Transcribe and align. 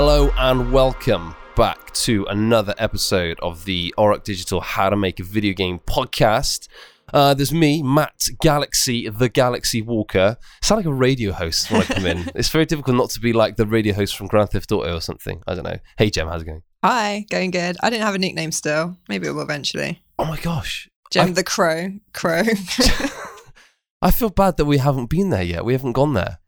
Hello 0.00 0.30
and 0.38 0.72
welcome 0.72 1.34
back 1.56 1.92
to 1.92 2.24
another 2.30 2.72
episode 2.78 3.36
of 3.40 3.64
the 3.64 3.92
Auroch 3.98 4.22
Digital 4.22 4.60
How 4.60 4.88
to 4.90 4.96
Make 4.96 5.18
a 5.18 5.24
Video 5.24 5.52
Game 5.52 5.80
podcast. 5.80 6.68
Uh, 7.12 7.34
there's 7.34 7.52
me, 7.52 7.82
Matt 7.82 8.28
Galaxy, 8.40 9.08
the 9.08 9.28
Galaxy 9.28 9.82
Walker. 9.82 10.36
sound 10.62 10.78
like 10.78 10.86
a 10.86 10.94
radio 10.94 11.32
host 11.32 11.68
when 11.72 11.80
I 11.80 11.84
come 11.84 12.06
in. 12.06 12.30
it's 12.36 12.48
very 12.48 12.64
difficult 12.64 12.96
not 12.96 13.10
to 13.10 13.20
be 13.20 13.32
like 13.32 13.56
the 13.56 13.66
radio 13.66 13.92
host 13.92 14.16
from 14.16 14.28
Grand 14.28 14.50
Theft 14.50 14.70
Auto 14.70 14.94
or 14.94 15.00
something. 15.00 15.42
I 15.48 15.56
don't 15.56 15.64
know. 15.64 15.78
Hey, 15.96 16.10
Jem, 16.10 16.28
how's 16.28 16.42
it 16.42 16.44
going? 16.44 16.62
Hi, 16.84 17.26
going 17.28 17.50
good. 17.50 17.76
I 17.82 17.90
didn't 17.90 18.04
have 18.04 18.14
a 18.14 18.18
nickname 18.18 18.52
still. 18.52 18.96
Maybe 19.08 19.26
it 19.26 19.32
will 19.32 19.42
eventually. 19.42 20.04
Oh 20.16 20.26
my 20.26 20.38
gosh. 20.38 20.88
Jem 21.10 21.30
I- 21.30 21.32
the 21.32 21.42
Crow. 21.42 21.94
Crow. 22.12 22.42
I 24.00 24.12
feel 24.12 24.30
bad 24.30 24.58
that 24.58 24.64
we 24.66 24.78
haven't 24.78 25.10
been 25.10 25.30
there 25.30 25.42
yet. 25.42 25.64
We 25.64 25.72
haven't 25.72 25.94
gone 25.94 26.14
there. 26.14 26.38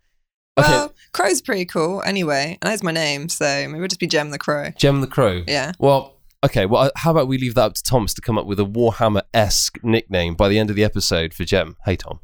Okay, 0.59 0.68
Well, 0.68 0.95
Crow's 1.12 1.40
pretty 1.40 1.64
cool 1.64 2.02
anyway. 2.02 2.59
And 2.60 2.70
that's 2.70 2.82
my 2.82 2.92
name, 2.92 3.28
so 3.28 3.45
maybe 3.45 3.74
it'll 3.77 3.88
just 3.88 4.00
be 4.00 4.06
Jem 4.06 4.30
the 4.30 4.38
Crow. 4.38 4.70
Jem 4.76 5.00
the 5.00 5.06
Crow. 5.06 5.42
Yeah. 5.46 5.73
Well, 5.78 6.16
okay. 6.45 6.66
Well, 6.66 6.82
uh, 6.84 6.90
how 6.96 7.10
about 7.10 7.28
we 7.28 7.38
leave 7.38 7.54
that 7.54 7.62
up 7.64 7.74
to 7.74 7.82
Thomas 7.82 8.14
to 8.14 8.20
come 8.20 8.36
up 8.38 8.46
with 8.46 8.60
a 8.60 8.64
Warhammer 8.64 9.23
esque 9.32 9.82
nickname 9.82 10.34
by 10.34 10.48
the 10.48 10.59
end 10.59 10.70
of 10.70 10.76
the 10.76 10.84
episode 10.84 11.32
for 11.34 11.45
Jem? 11.45 11.76
Hey, 11.84 11.96
Tom. 11.96 12.20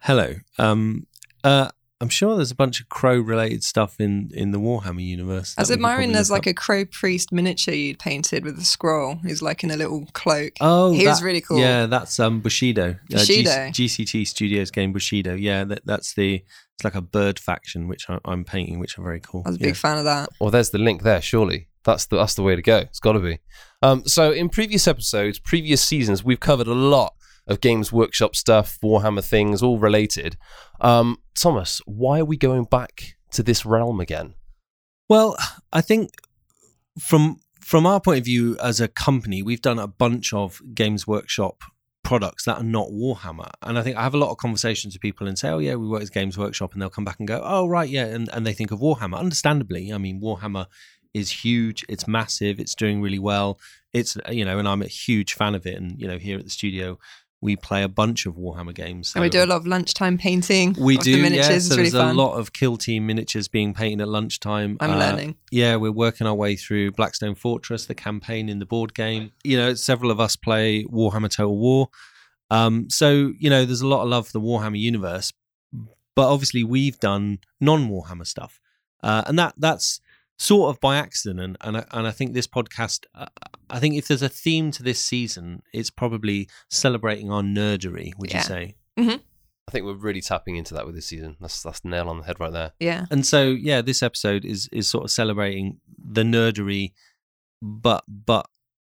Hello. 0.00 0.34
Um, 0.58 1.06
uh, 1.42 1.70
I'm 2.00 2.10
sure 2.10 2.36
there's 2.36 2.50
a 2.50 2.56
bunch 2.56 2.80
of 2.80 2.90
crow 2.90 3.18
related 3.18 3.64
stuff 3.64 4.00
in, 4.00 4.30
in 4.34 4.50
the 4.50 4.58
Warhammer 4.58 5.04
universe. 5.04 5.54
I 5.56 5.62
was 5.62 5.70
admiring 5.70 6.12
there's 6.12 6.30
like 6.30 6.46
a 6.46 6.52
crow 6.52 6.84
priest 6.84 7.32
miniature 7.32 7.74
you'd 7.74 7.98
painted 7.98 8.44
with 8.44 8.58
a 8.58 8.64
scroll 8.64 9.14
who's 9.16 9.40
like 9.40 9.64
in 9.64 9.70
a 9.70 9.76
little 9.76 10.06
cloak. 10.12 10.52
Oh, 10.60 10.92
he 10.92 11.06
was 11.06 11.22
really 11.22 11.40
cool. 11.40 11.58
Yeah, 11.58 11.86
that's 11.86 12.20
um 12.20 12.40
Bushido. 12.40 12.90
Uh, 12.90 12.94
G- 13.08 13.14
Bushido. 13.16 13.50
GCT 13.50 14.26
Studios 14.26 14.70
game 14.70 14.92
Bushido. 14.92 15.34
Yeah, 15.34 15.64
that, 15.64 15.86
that's 15.86 16.12
the 16.14 16.44
it's 16.74 16.84
like 16.84 16.94
a 16.94 17.00
bird 17.00 17.38
faction 17.38 17.88
which 17.88 18.10
I, 18.10 18.18
I'm 18.26 18.44
painting, 18.44 18.78
which 18.78 18.98
are 18.98 19.02
very 19.02 19.20
cool. 19.20 19.42
I 19.46 19.50
was 19.50 19.56
a 19.56 19.60
yeah. 19.60 19.66
big 19.68 19.76
fan 19.76 19.96
of 19.96 20.04
that. 20.04 20.28
Well, 20.38 20.50
there's 20.50 20.70
the 20.70 20.78
link 20.78 21.02
there. 21.02 21.22
Surely 21.22 21.68
that's 21.84 22.04
the 22.06 22.16
that's 22.16 22.34
the 22.34 22.42
way 22.42 22.56
to 22.56 22.62
go. 22.62 22.78
It's 22.78 23.00
got 23.00 23.12
to 23.12 23.20
be. 23.20 23.38
Um, 23.80 24.06
so 24.06 24.32
in 24.32 24.50
previous 24.50 24.86
episodes, 24.86 25.38
previous 25.38 25.82
seasons, 25.82 26.22
we've 26.22 26.40
covered 26.40 26.66
a 26.66 26.74
lot 26.74 27.14
of 27.46 27.60
Games 27.60 27.92
Workshop 27.92 28.34
stuff, 28.34 28.78
Warhammer 28.82 29.24
things, 29.24 29.62
all 29.62 29.78
related. 29.78 30.36
Um, 30.80 31.18
Thomas, 31.34 31.80
why 31.86 32.20
are 32.20 32.24
we 32.24 32.36
going 32.36 32.64
back 32.64 33.16
to 33.32 33.42
this 33.42 33.64
realm 33.64 34.00
again? 34.00 34.34
Well, 35.08 35.36
I 35.72 35.80
think 35.80 36.10
from 36.98 37.40
from 37.60 37.84
our 37.84 38.00
point 38.00 38.18
of 38.18 38.24
view 38.24 38.56
as 38.62 38.80
a 38.80 38.88
company, 38.88 39.42
we've 39.42 39.62
done 39.62 39.78
a 39.78 39.88
bunch 39.88 40.32
of 40.32 40.62
Games 40.72 41.06
Workshop 41.06 41.62
products 42.04 42.44
that 42.44 42.58
are 42.58 42.64
not 42.64 42.88
Warhammer. 42.88 43.50
And 43.62 43.76
I 43.76 43.82
think 43.82 43.96
I 43.96 44.04
have 44.04 44.14
a 44.14 44.18
lot 44.18 44.30
of 44.30 44.36
conversations 44.36 44.94
with 44.94 45.02
people 45.02 45.26
and 45.26 45.36
say, 45.36 45.48
Oh 45.48 45.58
yeah, 45.58 45.74
we 45.74 45.88
work 45.88 46.02
as 46.02 46.10
Games 46.10 46.38
Workshop 46.38 46.72
and 46.72 46.80
they'll 46.80 46.88
come 46.88 47.04
back 47.04 47.18
and 47.18 47.26
go, 47.26 47.42
Oh 47.44 47.66
right, 47.66 47.88
yeah, 47.88 48.04
and, 48.04 48.28
and 48.32 48.46
they 48.46 48.52
think 48.52 48.70
of 48.70 48.78
Warhammer. 48.78 49.18
Understandably. 49.18 49.92
I 49.92 49.98
mean, 49.98 50.20
Warhammer 50.20 50.66
is 51.12 51.30
huge, 51.30 51.84
it's 51.88 52.06
massive, 52.06 52.60
it's 52.60 52.76
doing 52.76 53.02
really 53.02 53.18
well. 53.18 53.58
It's 53.92 54.16
you 54.30 54.44
know, 54.44 54.58
and 54.58 54.68
I'm 54.68 54.82
a 54.82 54.86
huge 54.86 55.34
fan 55.34 55.56
of 55.56 55.66
it. 55.66 55.74
And, 55.74 56.00
you 56.00 56.06
know, 56.06 56.18
here 56.18 56.38
at 56.38 56.44
the 56.44 56.50
studio 56.50 56.98
we 57.42 57.54
play 57.54 57.82
a 57.82 57.88
bunch 57.88 58.24
of 58.26 58.34
Warhammer 58.34 58.74
games. 58.74 59.12
And 59.14 59.22
we 59.22 59.28
do 59.28 59.44
a 59.44 59.46
lot 59.46 59.56
of 59.56 59.66
lunchtime 59.66 60.16
painting. 60.16 60.74
we 60.78 60.96
of 60.96 61.02
do, 61.04 61.16
the 61.16 61.22
miniatures. 61.22 61.48
yeah. 61.48 61.56
It's 61.56 61.68
So 61.68 61.76
really 61.76 61.90
there's 61.90 62.10
a 62.10 62.14
lot 62.14 62.34
of 62.38 62.52
Kill 62.52 62.76
Team 62.76 63.06
miniatures 63.06 63.46
being 63.46 63.74
painted 63.74 64.00
at 64.02 64.08
lunchtime. 64.08 64.78
I'm 64.80 64.92
Uh, 64.92 64.98
learning. 64.98 65.36
Yeah, 65.50 65.76
we're 65.76 65.92
working 65.92 66.26
our 66.26 66.34
way 66.34 66.56
through 66.56 66.92
Blackstone 66.92 67.34
Fortress, 67.34 67.84
the 67.86 67.94
campaign 67.94 68.48
in 68.48 68.58
the 68.58 68.66
board 68.66 68.94
game. 68.94 69.32
You 69.44 69.58
know, 69.58 69.74
several 69.74 70.10
of 70.10 70.18
us 70.18 70.34
play 70.34 70.84
Warhammer 70.84 71.30
Total 71.30 71.56
War. 71.56 71.88
Um, 72.50 72.88
so 72.88 73.32
you 73.38 73.50
know, 73.50 73.64
there's 73.64 73.80
a 73.82 73.86
lot 73.86 74.02
of 74.02 74.08
love 74.08 74.26
for 74.26 74.32
the 74.32 74.40
Warhammer 74.40 74.78
universe, 74.78 75.32
but 76.14 76.32
obviously 76.32 76.64
we've 76.64 76.98
done 77.00 77.40
non-Warhammer 77.60 78.26
stuff, 78.26 78.60
uh, 79.02 79.24
and 79.26 79.38
that 79.38 79.54
that's 79.58 80.00
sort 80.38 80.70
of 80.74 80.80
by 80.80 80.96
accident. 80.96 81.40
And 81.40 81.56
and 81.62 81.76
I, 81.78 81.84
and 81.92 82.06
I 82.06 82.10
think 82.10 82.32
this 82.34 82.46
podcast, 82.46 83.04
uh, 83.14 83.26
I 83.70 83.78
think 83.80 83.94
if 83.96 84.08
there's 84.08 84.22
a 84.22 84.28
theme 84.28 84.70
to 84.72 84.82
this 84.82 85.02
season, 85.04 85.62
it's 85.72 85.90
probably 85.90 86.48
celebrating 86.70 87.30
our 87.30 87.42
nerdery. 87.42 88.12
Would 88.18 88.30
Yeah. 88.30 88.38
you 88.38 88.42
say? 88.44 88.74
I 89.68 89.72
think 89.72 89.84
we're 89.84 89.94
really 89.94 90.20
tapping 90.20 90.54
into 90.56 90.74
that 90.74 90.86
with 90.86 90.94
this 90.94 91.06
season. 91.06 91.36
That's 91.40 91.60
that's 91.62 91.80
the 91.80 91.88
nail 91.88 92.08
on 92.08 92.18
the 92.18 92.24
head 92.24 92.38
right 92.38 92.52
there. 92.52 92.72
Yeah. 92.78 93.06
and 93.10 93.26
so 93.26 93.48
yeah 93.48 93.82
this 93.82 94.00
episode 94.02 94.44
is 94.44 94.68
is 94.72 94.88
sort 94.88 95.04
of 95.04 95.10
celebrating 95.10 95.80
the 95.98 96.22
nerdery 96.22 96.92
but 97.60 98.04
but 98.06 98.46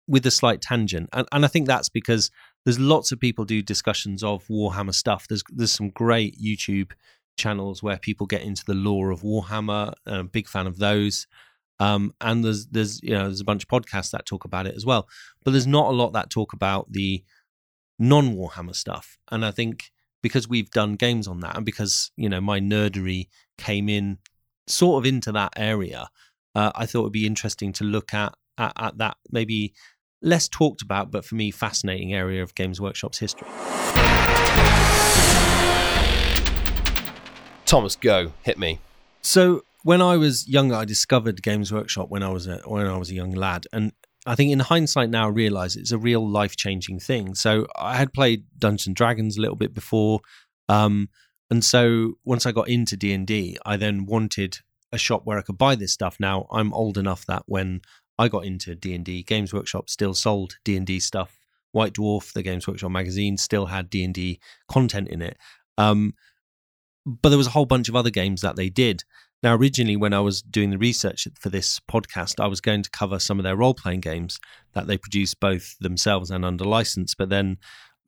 with 0.08 0.26
a 0.26 0.30
slight 0.30 0.60
tangent 0.60 1.08
and, 1.12 1.26
and 1.32 1.44
i 1.44 1.48
think 1.48 1.66
that's 1.66 1.88
because 1.88 2.30
there's 2.64 2.78
lots 2.78 3.12
of 3.12 3.20
people 3.20 3.44
do 3.44 3.62
discussions 3.62 4.22
of 4.24 4.44
warhammer 4.48 4.94
stuff 4.94 5.28
there's 5.28 5.44
there's 5.50 5.70
some 5.70 5.90
great 5.90 6.36
youtube 6.42 6.90
channels 7.36 7.82
where 7.82 7.98
people 7.98 8.26
get 8.26 8.42
into 8.42 8.64
the 8.64 8.74
lore 8.74 9.10
of 9.10 9.22
warhammer 9.22 9.92
i'm 10.06 10.20
a 10.20 10.24
big 10.24 10.48
fan 10.48 10.66
of 10.66 10.78
those. 10.78 11.26
Um, 11.80 12.14
and 12.20 12.44
there's 12.44 12.66
there's 12.68 13.02
you 13.02 13.10
know 13.10 13.24
there's 13.24 13.40
a 13.40 13.44
bunch 13.44 13.64
of 13.64 13.68
podcasts 13.68 14.12
that 14.12 14.26
talk 14.26 14.44
about 14.44 14.68
it 14.68 14.76
as 14.76 14.86
well. 14.86 15.08
But 15.44 15.50
there's 15.50 15.66
not 15.66 15.88
a 15.88 15.96
lot 15.96 16.12
that 16.12 16.30
talk 16.30 16.52
about 16.52 16.92
the 16.92 17.24
non 17.98 18.36
warhammer 18.36 18.76
stuff. 18.76 19.18
And 19.32 19.44
i 19.44 19.50
think 19.50 19.90
because 20.24 20.48
we've 20.48 20.70
done 20.70 20.94
games 20.94 21.28
on 21.28 21.40
that 21.40 21.54
and 21.54 21.66
because 21.66 22.10
you 22.16 22.30
know 22.30 22.40
my 22.40 22.58
nerdery 22.58 23.28
came 23.58 23.90
in 23.90 24.16
sort 24.66 25.02
of 25.02 25.06
into 25.06 25.30
that 25.30 25.52
area 25.54 26.08
uh, 26.54 26.72
i 26.74 26.86
thought 26.86 27.02
it'd 27.02 27.12
be 27.12 27.26
interesting 27.26 27.74
to 27.74 27.84
look 27.84 28.14
at, 28.14 28.34
at 28.56 28.72
at 28.76 28.96
that 28.96 29.18
maybe 29.30 29.74
less 30.22 30.48
talked 30.48 30.80
about 30.80 31.10
but 31.10 31.26
for 31.26 31.34
me 31.34 31.50
fascinating 31.50 32.14
area 32.14 32.42
of 32.42 32.54
games 32.54 32.80
workshop's 32.80 33.18
history 33.18 33.46
Thomas, 37.66 37.96
go 37.96 38.32
hit 38.42 38.58
me. 38.58 38.78
So 39.22 39.64
when 39.82 40.02
I 40.02 40.16
was 40.16 40.48
younger, 40.48 40.74
I 40.74 40.84
discovered 40.84 41.42
Games 41.42 41.72
Workshop 41.72 42.10
when 42.10 42.22
I 42.22 42.28
was 42.28 42.46
a 42.46 42.58
when 42.66 42.86
I 42.86 42.96
was 42.96 43.10
a 43.10 43.14
young 43.14 43.32
lad, 43.32 43.66
and 43.72 43.92
I 44.26 44.34
think 44.34 44.52
in 44.52 44.60
hindsight 44.60 45.10
now 45.10 45.26
I 45.26 45.30
realise 45.30 45.76
it's 45.76 45.92
a 45.92 45.98
real 45.98 46.26
life 46.26 46.56
changing 46.56 47.00
thing. 47.00 47.34
So 47.34 47.66
I 47.76 47.96
had 47.96 48.12
played 48.12 48.44
Dungeons 48.58 48.86
and 48.86 48.96
Dragons 48.96 49.36
a 49.36 49.40
little 49.40 49.56
bit 49.56 49.74
before, 49.74 50.20
um, 50.68 51.08
and 51.50 51.64
so 51.64 52.14
once 52.24 52.46
I 52.46 52.52
got 52.52 52.68
into 52.68 52.96
D 52.96 53.12
and 53.12 53.26
D, 53.26 53.56
I 53.64 53.76
then 53.76 54.06
wanted 54.06 54.58
a 54.92 54.98
shop 54.98 55.22
where 55.24 55.38
I 55.38 55.42
could 55.42 55.58
buy 55.58 55.74
this 55.74 55.92
stuff. 55.92 56.18
Now 56.20 56.46
I'm 56.50 56.72
old 56.72 56.98
enough 56.98 57.26
that 57.26 57.42
when 57.46 57.80
I 58.18 58.28
got 58.28 58.44
into 58.44 58.74
D 58.74 58.94
and 58.94 59.04
D, 59.04 59.22
Games 59.22 59.52
Workshop 59.52 59.88
still 59.88 60.14
sold 60.14 60.56
D 60.64 60.76
and 60.76 60.86
D 60.86 61.00
stuff. 61.00 61.38
White 61.72 61.94
Dwarf, 61.94 62.32
the 62.32 62.42
Games 62.42 62.68
Workshop 62.68 62.92
magazine, 62.92 63.36
still 63.36 63.66
had 63.66 63.90
D 63.90 64.04
and 64.04 64.14
D 64.14 64.38
content 64.68 65.08
in 65.08 65.20
it. 65.20 65.36
Um, 65.76 66.14
but 67.06 67.28
there 67.28 67.38
was 67.38 67.46
a 67.46 67.50
whole 67.50 67.66
bunch 67.66 67.88
of 67.88 67.96
other 67.96 68.10
games 68.10 68.40
that 68.40 68.56
they 68.56 68.68
did. 68.68 69.04
Now, 69.42 69.54
originally, 69.54 69.96
when 69.96 70.14
I 70.14 70.20
was 70.20 70.40
doing 70.40 70.70
the 70.70 70.78
research 70.78 71.28
for 71.38 71.50
this 71.50 71.78
podcast, 71.80 72.42
I 72.42 72.46
was 72.46 72.62
going 72.62 72.82
to 72.82 72.90
cover 72.90 73.18
some 73.18 73.38
of 73.38 73.42
their 73.42 73.56
role 73.56 73.74
playing 73.74 74.00
games 74.00 74.40
that 74.72 74.86
they 74.86 74.96
produce 74.96 75.34
both 75.34 75.76
themselves 75.80 76.30
and 76.30 76.46
under 76.46 76.64
license. 76.64 77.14
But 77.14 77.28
then 77.28 77.58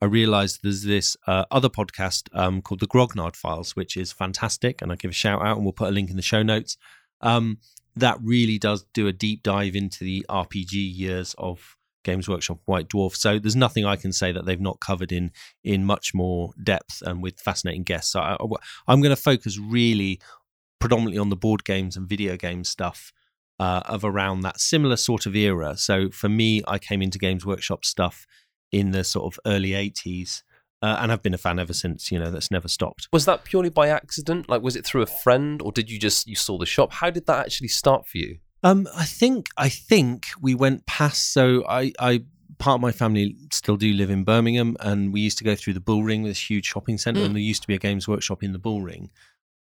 I 0.01 0.05
realized 0.05 0.61
there's 0.63 0.81
this 0.81 1.15
uh, 1.27 1.45
other 1.51 1.69
podcast 1.69 2.29
um, 2.33 2.63
called 2.63 2.79
The 2.79 2.87
Grognard 2.87 3.35
Files, 3.35 3.75
which 3.75 3.97
is 3.97 4.11
fantastic. 4.11 4.81
And 4.81 4.91
I 4.91 4.95
give 4.95 5.11
a 5.11 5.13
shout 5.13 5.43
out, 5.43 5.57
and 5.57 5.65
we'll 5.65 5.73
put 5.73 5.89
a 5.89 5.91
link 5.91 6.09
in 6.09 6.15
the 6.15 6.23
show 6.23 6.41
notes. 6.41 6.77
Um, 7.21 7.59
that 7.95 8.17
really 8.23 8.57
does 8.57 8.85
do 8.93 9.07
a 9.07 9.13
deep 9.13 9.43
dive 9.43 9.75
into 9.75 10.03
the 10.03 10.25
RPG 10.29 10.73
years 10.73 11.35
of 11.37 11.76
Games 12.07 12.29
Workshop 12.29 12.59
White 12.65 12.87
Dwarf. 12.87 13.15
So 13.15 13.37
there's 13.37 13.55
nothing 13.55 13.85
I 13.85 13.97
can 13.97 14.13
say 14.13 14.31
that 14.31 14.45
they've 14.45 14.59
not 14.59 14.79
covered 14.79 15.11
in 15.11 15.31
in 15.63 15.83
much 15.83 16.13
more 16.13 16.53
depth 16.63 17.03
and 17.05 17.21
with 17.21 17.39
fascinating 17.39 17.83
guests. 17.83 18.13
So 18.13 18.21
I, 18.21 18.37
I'm 18.87 19.01
going 19.01 19.15
to 19.15 19.21
focus 19.21 19.59
really 19.59 20.19
predominantly 20.79 21.19
on 21.19 21.29
the 21.29 21.35
board 21.35 21.65
games 21.65 21.97
and 21.97 22.07
video 22.07 22.37
game 22.37 22.63
stuff 22.63 23.11
uh, 23.59 23.81
of 23.85 24.05
around 24.05 24.41
that 24.41 24.61
similar 24.61 24.95
sort 24.95 25.25
of 25.25 25.35
era. 25.35 25.75
So 25.75 26.09
for 26.09 26.29
me, 26.29 26.63
I 26.65 26.79
came 26.79 27.01
into 27.01 27.19
Games 27.19 27.45
Workshop 27.45 27.83
stuff 27.83 28.25
in 28.71 28.91
the 28.91 29.03
sort 29.03 29.33
of 29.33 29.39
early 29.45 29.71
80s. 29.71 30.43
Uh, 30.81 30.97
and 30.99 31.11
I've 31.11 31.23
been 31.23 31.33
a 31.33 31.39
fan 31.39 31.59
ever 31.59 31.73
since. 31.73 32.09
You 32.09 32.19
know, 32.19 32.31
that's 32.31 32.51
never 32.51 32.67
stopped. 32.67 33.09
Was 33.11 33.25
that 33.25 33.43
purely 33.43 33.69
by 33.69 33.89
accident? 33.89 34.47
Like, 34.47 34.61
was 34.61 34.75
it 34.75 34.85
through 34.85 35.01
a 35.01 35.07
friend, 35.07 35.61
or 35.61 35.71
did 35.71 35.89
you 35.89 35.99
just 35.99 36.27
you 36.27 36.35
saw 36.35 36.57
the 36.57 36.67
shop? 36.67 36.93
How 36.93 37.09
did 37.09 37.25
that 37.25 37.39
actually 37.39 37.69
start 37.69 38.05
for 38.05 38.19
you? 38.19 38.37
Um, 38.63 38.87
I 38.95 39.05
think 39.05 39.49
I 39.57 39.69
think 39.69 40.25
we 40.41 40.55
went 40.55 40.85
past. 40.85 41.31
So 41.33 41.63
I, 41.67 41.93
I 41.99 42.23
part 42.57 42.75
of 42.75 42.81
my 42.81 42.91
family 42.91 43.35
still 43.51 43.77
do 43.77 43.93
live 43.93 44.09
in 44.09 44.23
Birmingham, 44.23 44.75
and 44.79 45.13
we 45.13 45.21
used 45.21 45.37
to 45.39 45.43
go 45.43 45.55
through 45.55 45.73
the 45.73 45.79
Bull 45.79 46.03
Ring, 46.03 46.23
this 46.23 46.49
huge 46.49 46.65
shopping 46.65 46.97
centre, 46.97 47.21
Mm. 47.21 47.25
and 47.25 47.35
there 47.35 47.41
used 47.41 47.61
to 47.61 47.67
be 47.67 47.75
a 47.75 47.79
Games 47.79 48.07
Workshop 48.07 48.43
in 48.43 48.53
the 48.53 48.59
Bull 48.59 48.81
Ring. 48.81 49.11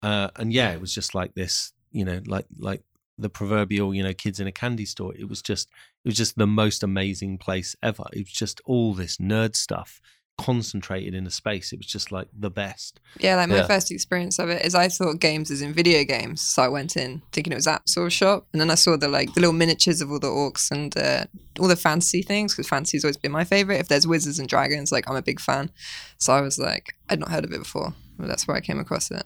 Uh, 0.03 0.29
and 0.37 0.53
yeah, 0.53 0.73
it 0.73 0.81
was 0.81 0.95
just 0.95 1.15
like 1.15 1.35
this, 1.35 1.73
you 1.93 2.05
know, 2.05 2.21
like 2.27 2.47
like 2.59 2.83
the 3.19 3.29
proverbial, 3.31 3.95
you 3.95 4.03
know, 4.03 4.13
kids 4.13 4.41
in 4.41 4.47
a 4.47 4.53
candy 4.53 4.85
store. 4.85 5.15
It 5.15 5.29
was 5.29 5.43
just 5.43 5.69
it 6.05 6.09
was 6.09 6.17
just 6.17 6.37
the 6.37 6.47
most 6.47 6.83
amazing 6.83 7.39
place 7.39 7.77
ever. 7.83 8.05
It 8.13 8.21
was 8.21 8.33
just 8.33 8.61
all 8.65 8.95
this 8.95 9.17
nerd 9.19 9.57
stuff 9.57 10.01
concentrated 10.39 11.15
in 11.15 11.27
a 11.27 11.31
space. 11.31 11.73
It 11.73 11.79
was 11.79 11.87
just 11.87 12.13
like 12.13 12.29
the 12.39 12.51
best. 12.51 13.01
Yeah, 13.19 13.37
like 13.37 13.49
my 13.49 13.57
Yeah. 13.57 13.67
first 13.67 13.91
experience 13.91 14.39
of 14.39 14.49
it 14.51 14.65
is 14.65 14.75
I 14.75 14.89
thought 14.89 15.19
games 15.21 15.51
as 15.51 15.63
in 15.63 15.73
video 15.73 16.05
games. 16.05 16.41
So 16.41 16.63
I 16.63 16.69
went 16.69 16.97
in 16.97 17.23
thinking 17.33 17.53
it 17.53 17.57
was 17.57 17.65
that 17.65 17.89
sort 17.89 18.07
of 18.07 18.13
shop, 18.13 18.47
and 18.53 18.61
then 18.61 18.71
I 18.71 18.75
saw 18.75 18.97
the 18.97 19.09
like 19.09 19.33
the 19.35 19.41
little 19.41 19.55
miniatures 19.55 20.01
of 20.01 20.11
all 20.11 20.19
the 20.19 20.29
orcs 20.29 20.71
and 20.71 20.97
uh, 20.97 21.25
all 21.59 21.69
the 21.69 21.77
fantasy 21.77 22.23
things 22.23 22.53
because 22.55 22.69
fantasy's 22.69 23.05
always 23.05 23.17
been 23.17 23.33
my 23.33 23.45
favorite. 23.45 23.81
If 23.81 23.89
there's 23.89 24.07
wizards 24.07 24.39
and 24.39 24.49
dragons, 24.49 24.93
like 24.93 25.09
I'm 25.09 25.17
a 25.17 25.23
big 25.23 25.41
fan. 25.41 25.71
So 26.19 26.33
I 26.33 26.41
was 26.43 26.59
like, 26.59 26.95
I'd 27.09 27.21
not 27.21 27.31
heard 27.31 27.45
of 27.45 27.53
it 27.53 27.59
before, 27.59 27.95
but 28.19 28.29
that's 28.29 28.47
where 28.47 28.57
I 28.57 28.61
came 28.61 28.79
across 28.79 29.11
it. 29.11 29.25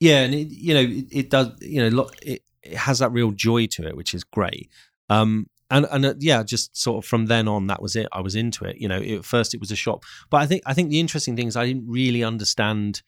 Yeah, 0.00 0.22
and 0.22 0.34
it, 0.34 0.48
you 0.48 0.74
know 0.74 0.80
it, 0.80 1.06
it 1.10 1.30
does. 1.30 1.48
You 1.60 1.82
know, 1.82 1.96
lo- 2.02 2.10
it, 2.22 2.42
it 2.62 2.76
has 2.76 2.98
that 3.00 3.10
real 3.12 3.32
joy 3.32 3.66
to 3.66 3.86
it, 3.86 3.96
which 3.96 4.14
is 4.14 4.24
great. 4.24 4.68
Um, 5.08 5.48
and 5.70 5.86
and 5.90 6.06
uh, 6.06 6.14
yeah, 6.18 6.42
just 6.42 6.76
sort 6.76 7.04
of 7.04 7.08
from 7.08 7.26
then 7.26 7.48
on, 7.48 7.66
that 7.66 7.82
was 7.82 7.96
it. 7.96 8.06
I 8.12 8.20
was 8.20 8.36
into 8.36 8.64
it. 8.64 8.76
You 8.78 8.88
know, 8.88 9.00
at 9.00 9.24
first 9.24 9.54
it 9.54 9.60
was 9.60 9.70
a 9.70 9.76
shock, 9.76 10.04
but 10.30 10.38
I 10.38 10.46
think 10.46 10.62
I 10.66 10.74
think 10.74 10.90
the 10.90 11.00
interesting 11.00 11.36
thing 11.36 11.48
is 11.48 11.56
I 11.56 11.66
didn't 11.66 11.88
really 11.88 12.22
understand 12.22 13.02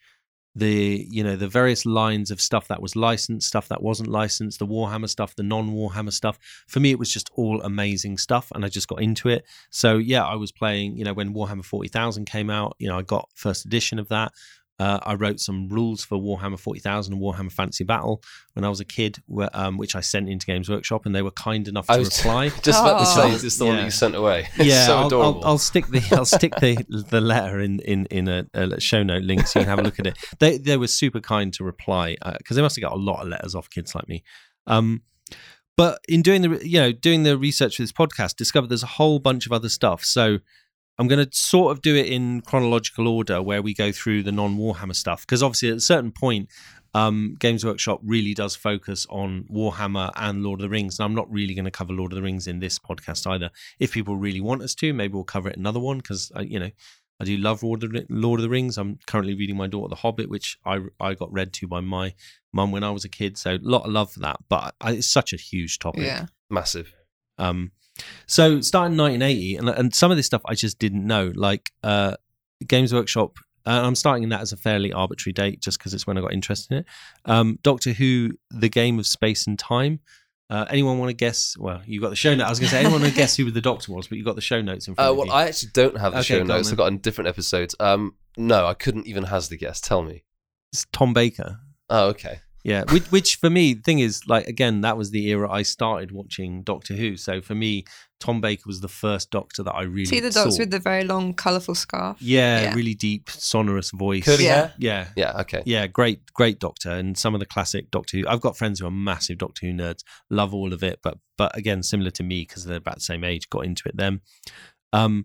the 0.54 1.06
you 1.08 1.22
know 1.22 1.36
the 1.36 1.48
various 1.48 1.86
lines 1.86 2.30
of 2.30 2.40
stuff 2.40 2.68
that 2.68 2.82
was 2.82 2.96
licensed, 2.96 3.46
stuff 3.46 3.68
that 3.68 3.82
wasn't 3.82 4.08
licensed, 4.08 4.58
the 4.58 4.66
Warhammer 4.66 5.08
stuff, 5.08 5.36
the 5.36 5.42
non-Warhammer 5.42 6.12
stuff. 6.12 6.38
For 6.66 6.80
me, 6.80 6.90
it 6.90 6.98
was 6.98 7.12
just 7.12 7.30
all 7.34 7.62
amazing 7.62 8.18
stuff, 8.18 8.50
and 8.54 8.64
I 8.64 8.68
just 8.68 8.88
got 8.88 9.00
into 9.00 9.28
it. 9.28 9.44
So 9.70 9.98
yeah, 9.98 10.24
I 10.24 10.34
was 10.34 10.50
playing. 10.50 10.96
You 10.96 11.04
know, 11.04 11.14
when 11.14 11.34
Warhammer 11.34 11.64
Forty 11.64 11.88
Thousand 11.88 12.24
came 12.24 12.50
out, 12.50 12.74
you 12.78 12.88
know, 12.88 12.98
I 12.98 13.02
got 13.02 13.28
first 13.34 13.64
edition 13.64 13.98
of 13.98 14.08
that. 14.08 14.32
Uh, 14.78 15.00
I 15.02 15.14
wrote 15.14 15.40
some 15.40 15.68
rules 15.68 16.04
for 16.04 16.16
Warhammer 16.18 16.58
40,000 16.58 17.12
and 17.12 17.20
Warhammer 17.20 17.50
Fantasy 17.50 17.82
Battle 17.82 18.22
when 18.52 18.64
I 18.64 18.68
was 18.68 18.78
a 18.78 18.84
kid, 18.84 19.18
where, 19.26 19.48
um, 19.52 19.76
which 19.76 19.96
I 19.96 20.00
sent 20.00 20.28
into 20.28 20.46
Games 20.46 20.68
Workshop, 20.68 21.04
and 21.04 21.12
they 21.14 21.22
were 21.22 21.32
kind 21.32 21.66
enough 21.66 21.88
to 21.88 21.98
reply. 21.98 22.48
just 22.62 22.80
about 22.80 23.00
to 23.00 23.06
say, 23.06 23.22
Oh. 23.22 23.34
is 23.34 23.42
this 23.42 23.56
the 23.56 23.64
one 23.66 23.76
that 23.76 23.84
you 23.84 23.90
sent 23.90 24.14
away? 24.14 24.48
Yeah, 24.56 24.86
so 24.86 24.96
I'll, 24.98 25.06
adorable. 25.08 25.40
I'll, 25.44 25.50
I'll 25.52 25.58
stick 25.58 25.86
the 25.88 26.00
I'll 26.12 26.24
stick 26.24 26.54
the 26.60 26.84
the 27.10 27.20
letter 27.20 27.60
in 27.60 27.80
in 27.80 28.06
in 28.06 28.28
a, 28.28 28.46
a 28.54 28.80
show 28.80 29.02
note 29.02 29.22
link 29.24 29.46
so 29.46 29.58
you 29.58 29.64
can 29.64 29.70
have 29.70 29.78
a 29.80 29.82
look 29.82 29.98
at 29.98 30.06
it. 30.06 30.16
They 30.38 30.58
they 30.58 30.76
were 30.76 30.86
super 30.86 31.20
kind 31.20 31.52
to 31.54 31.64
reply 31.64 32.16
because 32.38 32.54
they 32.56 32.62
must 32.62 32.76
have 32.76 32.82
got 32.82 32.92
a 32.92 33.00
lot 33.00 33.22
of 33.22 33.28
letters 33.28 33.54
off 33.56 33.68
kids 33.70 33.94
like 33.94 34.08
me. 34.08 34.22
Um, 34.68 35.02
but 35.76 36.00
in 36.08 36.22
doing 36.22 36.42
the 36.42 36.66
you 36.68 36.80
know 36.80 36.92
doing 36.92 37.22
the 37.24 37.36
research 37.38 37.76
for 37.76 37.82
this 37.82 37.92
podcast, 37.92 38.36
discovered 38.36 38.68
there's 38.68 38.82
a 38.82 38.86
whole 38.86 39.18
bunch 39.18 39.46
of 39.46 39.52
other 39.52 39.68
stuff. 39.68 40.04
So 40.04 40.38
I'm 40.98 41.08
going 41.08 41.24
to 41.24 41.30
sort 41.32 41.72
of 41.72 41.82
do 41.82 41.94
it 41.94 42.06
in 42.06 42.40
chronological 42.40 43.06
order 43.06 43.40
where 43.40 43.62
we 43.62 43.74
go 43.74 43.92
through 43.92 44.24
the 44.24 44.32
non 44.32 44.56
Warhammer 44.56 44.96
stuff 44.96 45.22
because 45.22 45.42
obviously 45.42 45.70
at 45.70 45.76
a 45.76 45.80
certain 45.80 46.12
point. 46.12 46.48
Um, 46.94 47.36
Games 47.38 47.66
Workshop 47.66 48.00
really 48.02 48.32
does 48.32 48.56
focus 48.56 49.06
on 49.10 49.44
Warhammer 49.52 50.10
and 50.16 50.42
Lord 50.42 50.60
of 50.60 50.62
the 50.62 50.70
Rings, 50.70 50.98
and 50.98 51.04
I'm 51.04 51.14
not 51.14 51.30
really 51.30 51.54
going 51.54 51.66
to 51.66 51.70
cover 51.70 51.92
Lord 51.92 52.12
of 52.12 52.16
the 52.16 52.22
Rings 52.22 52.46
in 52.46 52.60
this 52.60 52.78
podcast 52.78 53.30
either 53.30 53.50
if 53.78 53.92
people 53.92 54.16
really 54.16 54.40
want 54.40 54.62
us 54.62 54.74
to, 54.76 54.94
maybe 54.94 55.12
we'll 55.12 55.22
cover 55.22 55.50
it 55.50 55.56
in 55.56 55.60
another 55.60 55.80
one 55.80 55.98
because 55.98 56.32
you 56.40 56.58
know 56.58 56.70
I 57.20 57.24
do 57.24 57.36
love 57.36 57.62
Lord 57.62 57.84
of, 57.84 57.92
the, 57.92 58.06
Lord 58.08 58.40
of 58.40 58.42
the 58.42 58.48
Rings. 58.48 58.78
I'm 58.78 58.98
currently 59.06 59.34
reading 59.34 59.56
my 59.56 59.66
daughter 59.66 59.88
The 59.88 59.96
Hobbit, 59.96 60.28
which 60.28 60.58
I 60.64 60.80
I 61.00 61.14
got 61.14 61.32
read 61.32 61.52
to 61.54 61.66
by 61.66 61.80
my 61.80 62.14
mum 62.52 62.70
when 62.70 62.84
I 62.84 62.90
was 62.90 63.04
a 63.04 63.08
kid. 63.08 63.36
So 63.36 63.54
a 63.54 63.58
lot 63.60 63.84
of 63.84 63.92
love 63.92 64.12
for 64.12 64.20
that. 64.20 64.38
But 64.48 64.74
I, 64.80 64.92
it's 64.92 65.08
such 65.08 65.32
a 65.32 65.36
huge 65.36 65.78
topic. 65.78 66.04
Yeah. 66.04 66.26
Massive. 66.48 66.94
Um, 67.38 67.72
so 68.26 68.60
starting 68.60 68.92
in 68.94 68.98
1980, 68.98 69.56
and 69.56 69.68
and 69.68 69.94
some 69.94 70.10
of 70.10 70.16
this 70.16 70.26
stuff 70.26 70.42
I 70.46 70.54
just 70.54 70.78
didn't 70.78 71.06
know, 71.06 71.32
like 71.34 71.72
uh, 71.82 72.14
Games 72.66 72.92
Workshop. 72.92 73.38
Uh, 73.66 73.82
I'm 73.84 73.94
starting 73.94 74.28
that 74.30 74.40
as 74.40 74.52
a 74.52 74.56
fairly 74.56 74.92
arbitrary 74.92 75.32
date, 75.34 75.60
just 75.60 75.78
because 75.78 75.92
it's 75.92 76.06
when 76.06 76.16
I 76.16 76.22
got 76.22 76.32
interested 76.32 76.72
in 76.72 76.78
it. 76.80 76.86
Um, 77.26 77.58
Doctor 77.62 77.92
Who: 77.92 78.30
The 78.50 78.68
Game 78.70 78.98
of 78.98 79.06
Space 79.06 79.46
and 79.46 79.58
Time. 79.58 80.00
Uh, 80.50 80.64
anyone 80.70 80.98
want 80.98 81.10
to 81.10 81.14
guess? 81.14 81.54
Well, 81.58 81.82
you 81.84 82.00
got 82.00 82.08
the 82.08 82.16
show 82.16 82.34
notes. 82.34 82.46
I 82.46 82.50
was 82.50 82.58
going 82.58 82.68
to 82.70 82.74
say 82.74 82.80
anyone 82.80 83.02
want 83.02 83.12
to 83.12 83.16
guess 83.18 83.36
who 83.36 83.50
the 83.50 83.60
Doctor 83.60 83.92
was, 83.92 84.06
but 84.08 84.16
you 84.16 84.24
got 84.24 84.34
the 84.36 84.40
show 84.40 84.62
notes 84.62 84.88
in 84.88 84.94
front 84.94 85.06
Uh, 85.06 85.10
of 85.10 85.16
well, 85.18 85.26
you. 85.26 85.32
I 85.32 85.44
actually 85.44 85.72
don't 85.74 85.98
have 85.98 86.12
the 86.12 86.20
Okay, 86.20 86.24
show 86.26 86.36
go 86.36 86.40
on 86.42 86.46
notes. 86.48 86.70
I've 86.70 86.78
got 86.78 86.86
in 86.86 86.98
different 86.98 87.28
episodes. 87.28 87.74
Um, 87.78 88.14
no, 88.38 88.66
I 88.66 88.72
couldn't 88.72 89.06
even 89.06 89.24
hazard 89.24 89.52
a 89.52 89.56
guess. 89.58 89.78
Tell 89.82 90.00
me. 90.02 90.24
It's 90.72 90.86
Tom 90.90 91.12
Baker. 91.12 91.58
Oh, 91.90 92.06
okay. 92.08 92.40
Yeah, 92.68 92.84
which, 92.92 93.04
which 93.10 93.36
for 93.36 93.50
me, 93.50 93.74
the 93.74 93.82
thing 93.82 93.98
is, 94.00 94.26
like 94.28 94.46
again, 94.46 94.82
that 94.82 94.96
was 94.96 95.10
the 95.10 95.26
era 95.28 95.50
I 95.50 95.62
started 95.62 96.12
watching 96.12 96.62
Doctor 96.62 96.94
Who. 96.94 97.16
So 97.16 97.40
for 97.40 97.54
me, 97.54 97.84
Tom 98.20 98.40
Baker 98.40 98.64
was 98.66 98.80
the 98.80 98.88
first 98.88 99.30
Doctor 99.30 99.62
that 99.62 99.74
I 99.74 99.82
really 99.82 100.06
See 100.06 100.20
the 100.20 100.32
saw. 100.32 100.46
with 100.58 100.70
the 100.70 100.78
very 100.80 101.04
long, 101.04 101.34
colourful 101.34 101.74
scarf? 101.76 102.16
yeah, 102.20 102.62
Yeah. 102.62 102.74
really 102.74 102.94
deep, 102.94 103.30
sonorous 103.30 103.90
voice. 103.92 104.24
Curly 104.24 104.44
Yeah. 104.44 104.54
hair? 104.54 104.72
Yeah, 104.78 105.08
Yeah. 105.16 105.40
Okay. 105.42 105.62
yeah, 105.66 105.86
great, 105.86 106.20
great 106.34 106.58
Doctor, 106.58 106.90
and 106.90 107.16
some 107.16 107.32
of 107.34 107.40
the 107.40 107.46
classic 107.46 107.90
Doctor 107.90 108.18
Who. 108.18 108.24
I've 108.28 108.40
got 108.40 108.56
friends 108.56 108.80
who 108.80 108.86
are 108.86 108.90
massive 108.90 109.38
Doctor 109.38 109.66
Who 109.66 109.72
nerds, 109.72 110.02
love 110.30 110.52
all 110.52 110.72
of 110.72 110.82
it, 110.82 111.00
but 111.02 111.18
but 111.36 111.56
again, 111.56 111.82
similar 111.84 112.10
to 112.10 112.22
me 112.24 112.42
because 112.42 112.64
they're 112.64 112.78
about 112.78 112.96
the 112.96 113.00
same 113.00 113.22
age, 113.22 113.48
got 113.48 113.64
into 113.64 113.88
it 113.88 113.96
then. 113.96 114.20
Um, 114.92 115.24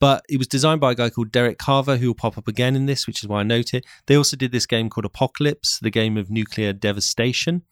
but 0.00 0.24
it 0.28 0.38
was 0.38 0.46
designed 0.48 0.80
by 0.80 0.92
a 0.92 0.94
guy 0.94 1.10
called 1.10 1.30
Derek 1.30 1.58
Carver, 1.58 1.96
who 1.98 2.08
will 2.08 2.14
pop 2.14 2.36
up 2.38 2.48
again 2.48 2.74
in 2.74 2.86
this, 2.86 3.06
which 3.06 3.22
is 3.22 3.28
why 3.28 3.40
I 3.40 3.42
note 3.44 3.74
it. 3.74 3.84
They 4.06 4.16
also 4.16 4.36
did 4.36 4.50
this 4.50 4.66
game 4.66 4.88
called 4.90 5.04
Apocalypse, 5.04 5.78
the 5.78 5.90
game 5.90 6.16
of 6.16 6.30
nuclear 6.30 6.72
devastation, 6.72 7.62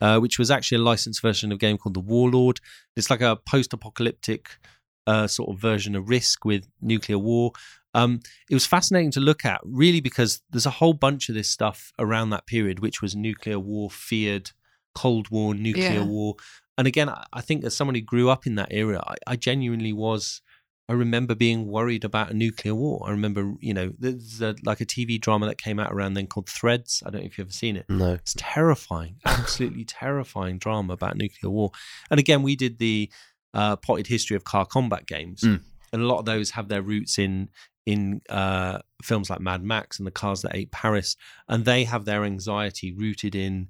uh, 0.00 0.18
which 0.20 0.38
was 0.38 0.50
actually 0.50 0.78
a 0.78 0.82
licensed 0.82 1.22
version 1.22 1.50
of 1.50 1.56
a 1.56 1.58
game 1.58 1.78
called 1.78 1.94
The 1.94 2.00
Warlord. 2.00 2.60
It's 2.96 3.10
like 3.10 3.20
a 3.22 3.36
post-apocalyptic 3.36 4.58
uh, 5.06 5.26
sort 5.26 5.48
of 5.54 5.58
version 5.60 5.96
of 5.96 6.08
Risk 6.08 6.44
with 6.44 6.68
nuclear 6.80 7.18
war. 7.18 7.52
Um, 7.94 8.20
it 8.50 8.54
was 8.54 8.66
fascinating 8.66 9.10
to 9.12 9.20
look 9.20 9.44
at, 9.46 9.60
really, 9.64 10.00
because 10.00 10.42
there's 10.50 10.66
a 10.66 10.70
whole 10.70 10.92
bunch 10.92 11.28
of 11.30 11.34
this 11.34 11.48
stuff 11.48 11.92
around 11.98 12.30
that 12.30 12.46
period, 12.46 12.80
which 12.80 13.00
was 13.00 13.16
nuclear 13.16 13.58
war 13.58 13.90
feared, 13.90 14.50
Cold 14.94 15.30
War, 15.30 15.54
nuclear 15.54 16.00
Yeah. 16.00 16.04
war. 16.04 16.34
And 16.76 16.86
again, 16.86 17.08
I- 17.08 17.24
I 17.32 17.40
think 17.40 17.64
as 17.64 17.74
someone 17.74 17.94
who 17.94 18.02
grew 18.02 18.28
up 18.28 18.46
in 18.46 18.56
that 18.56 18.68
era, 18.70 19.02
I, 19.06 19.14
I 19.32 19.36
genuinely 19.36 19.92
was. 19.94 20.42
I 20.88 20.94
remember 20.94 21.34
being 21.34 21.66
worried 21.66 22.04
about 22.04 22.30
a 22.30 22.34
nuclear 22.34 22.74
war. 22.74 23.02
I 23.06 23.10
remember, 23.10 23.52
you 23.60 23.74
know, 23.74 23.92
there's 23.98 24.40
a, 24.40 24.54
like 24.64 24.80
a 24.80 24.86
TV 24.86 25.20
drama 25.20 25.46
that 25.46 25.58
came 25.58 25.78
out 25.78 25.92
around 25.92 26.14
then 26.14 26.26
called 26.26 26.48
Threads. 26.48 27.02
I 27.04 27.10
don't 27.10 27.20
know 27.20 27.26
if 27.26 27.36
you've 27.36 27.46
ever 27.46 27.52
seen 27.52 27.76
it. 27.76 27.84
No. 27.90 28.14
It's 28.14 28.34
terrifying, 28.38 29.16
absolutely 29.26 29.84
terrifying 30.02 30.58
drama 30.58 30.94
about 30.94 31.16
nuclear 31.16 31.50
war. 31.50 31.72
And 32.10 32.18
again, 32.18 32.42
we 32.42 32.56
did 32.56 32.78
the 32.78 33.10
uh, 33.52 33.76
potted 33.76 34.06
history 34.06 34.34
of 34.36 34.44
car 34.44 34.64
combat 34.66 35.06
games, 35.06 35.42
Mm. 35.42 35.60
and 35.92 36.02
a 36.02 36.06
lot 36.06 36.18
of 36.20 36.24
those 36.24 36.50
have 36.52 36.68
their 36.68 36.82
roots 36.82 37.18
in 37.18 37.48
in 37.86 38.20
uh, 38.28 38.78
films 39.02 39.30
like 39.30 39.40
Mad 39.40 39.62
Max 39.62 39.98
and 39.98 40.06
the 40.06 40.10
Cars 40.10 40.42
That 40.42 40.54
Ate 40.54 40.70
Paris, 40.70 41.16
and 41.48 41.64
they 41.64 41.84
have 41.84 42.04
their 42.04 42.24
anxiety 42.24 42.92
rooted 42.92 43.34
in 43.34 43.68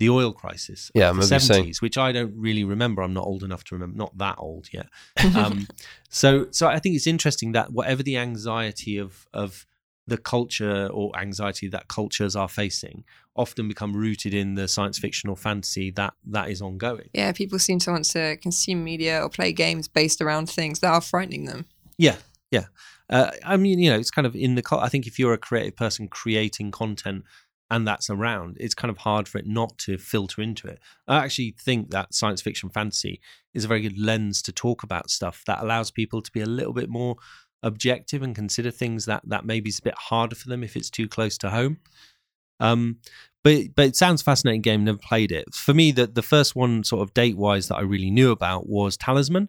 the 0.00 0.10
oil 0.10 0.32
crisis 0.32 0.90
Yeah, 0.94 1.06
I 1.06 1.10
of 1.10 1.16
the 1.16 1.20
remember 1.20 1.34
you 1.34 1.38
saying- 1.40 1.46
seventies, 1.46 1.80
which 1.82 1.96
I 1.96 2.10
don't 2.10 2.34
really 2.36 2.64
remember. 2.64 3.02
I'm 3.02 3.14
not 3.14 3.26
old 3.26 3.44
enough 3.44 3.62
to 3.64 3.74
remember, 3.76 3.96
not 3.96 4.18
that 4.18 4.36
old 4.38 4.68
yet. 4.72 4.88
Um, 5.36 5.68
so, 6.08 6.48
so 6.50 6.66
I 6.66 6.80
think 6.80 6.96
it's 6.96 7.06
interesting 7.06 7.52
that 7.52 7.70
whatever 7.72 8.02
the 8.02 8.16
anxiety 8.16 8.98
of 8.98 9.28
of 9.32 9.64
the 10.06 10.16
culture 10.18 10.88
or 10.88 11.16
anxiety 11.16 11.68
that 11.68 11.86
cultures 11.86 12.34
are 12.34 12.48
facing 12.48 13.04
often 13.36 13.68
become 13.68 13.92
rooted 13.94 14.34
in 14.34 14.54
the 14.56 14.66
science 14.66 14.98
fiction 14.98 15.30
or 15.30 15.36
fantasy 15.36 15.90
that 15.92 16.14
that 16.26 16.50
is 16.50 16.60
ongoing. 16.60 17.08
Yeah, 17.14 17.30
people 17.32 17.58
seem 17.60 17.78
to 17.80 17.90
want 17.92 18.06
to 18.06 18.36
consume 18.38 18.82
media 18.82 19.22
or 19.22 19.28
play 19.28 19.52
games 19.52 19.86
based 19.86 20.20
around 20.20 20.50
things 20.50 20.80
that 20.80 20.90
are 20.90 21.00
frightening 21.00 21.44
them. 21.44 21.66
Yeah, 21.96 22.16
yeah. 22.50 22.64
Uh, 23.08 23.30
I 23.44 23.56
mean, 23.56 23.78
you 23.78 23.90
know, 23.90 23.98
it's 23.98 24.10
kind 24.10 24.26
of 24.26 24.34
in 24.34 24.54
the. 24.56 24.62
I 24.72 24.88
think 24.88 25.06
if 25.06 25.18
you're 25.18 25.32
a 25.34 25.38
creative 25.38 25.76
person 25.76 26.08
creating 26.08 26.70
content 26.72 27.24
and 27.70 27.86
that's 27.86 28.10
around, 28.10 28.56
it's 28.58 28.74
kind 28.74 28.90
of 28.90 28.98
hard 28.98 29.28
for 29.28 29.38
it 29.38 29.46
not 29.46 29.78
to 29.78 29.96
filter 29.96 30.42
into 30.42 30.66
it. 30.66 30.80
I 31.06 31.18
actually 31.18 31.54
think 31.58 31.90
that 31.90 32.14
science 32.14 32.42
fiction 32.42 32.68
fantasy 32.68 33.20
is 33.54 33.64
a 33.64 33.68
very 33.68 33.82
good 33.82 33.98
lens 33.98 34.42
to 34.42 34.52
talk 34.52 34.82
about 34.82 35.10
stuff 35.10 35.42
that 35.46 35.62
allows 35.62 35.90
people 35.90 36.20
to 36.22 36.32
be 36.32 36.40
a 36.40 36.46
little 36.46 36.72
bit 36.72 36.88
more 36.88 37.16
objective 37.62 38.22
and 38.22 38.34
consider 38.34 38.70
things 38.70 39.04
that 39.04 39.22
that 39.26 39.44
maybe 39.44 39.68
is 39.68 39.78
a 39.78 39.82
bit 39.82 39.94
harder 39.94 40.34
for 40.34 40.48
them 40.48 40.64
if 40.64 40.76
it's 40.76 40.90
too 40.90 41.08
close 41.08 41.38
to 41.38 41.50
home. 41.50 41.78
Um, 42.58 42.98
but 43.42 43.74
but 43.74 43.86
it 43.86 43.96
sounds 43.96 44.22
fascinating 44.22 44.62
game. 44.62 44.84
Never 44.84 44.98
played 44.98 45.32
it. 45.32 45.54
For 45.54 45.72
me, 45.72 45.92
the 45.92 46.06
the 46.06 46.22
first 46.22 46.56
one 46.56 46.84
sort 46.84 47.02
of 47.02 47.14
date 47.14 47.36
wise 47.36 47.68
that 47.68 47.76
I 47.76 47.82
really 47.82 48.10
knew 48.10 48.30
about 48.30 48.68
was 48.68 48.96
Talisman, 48.96 49.48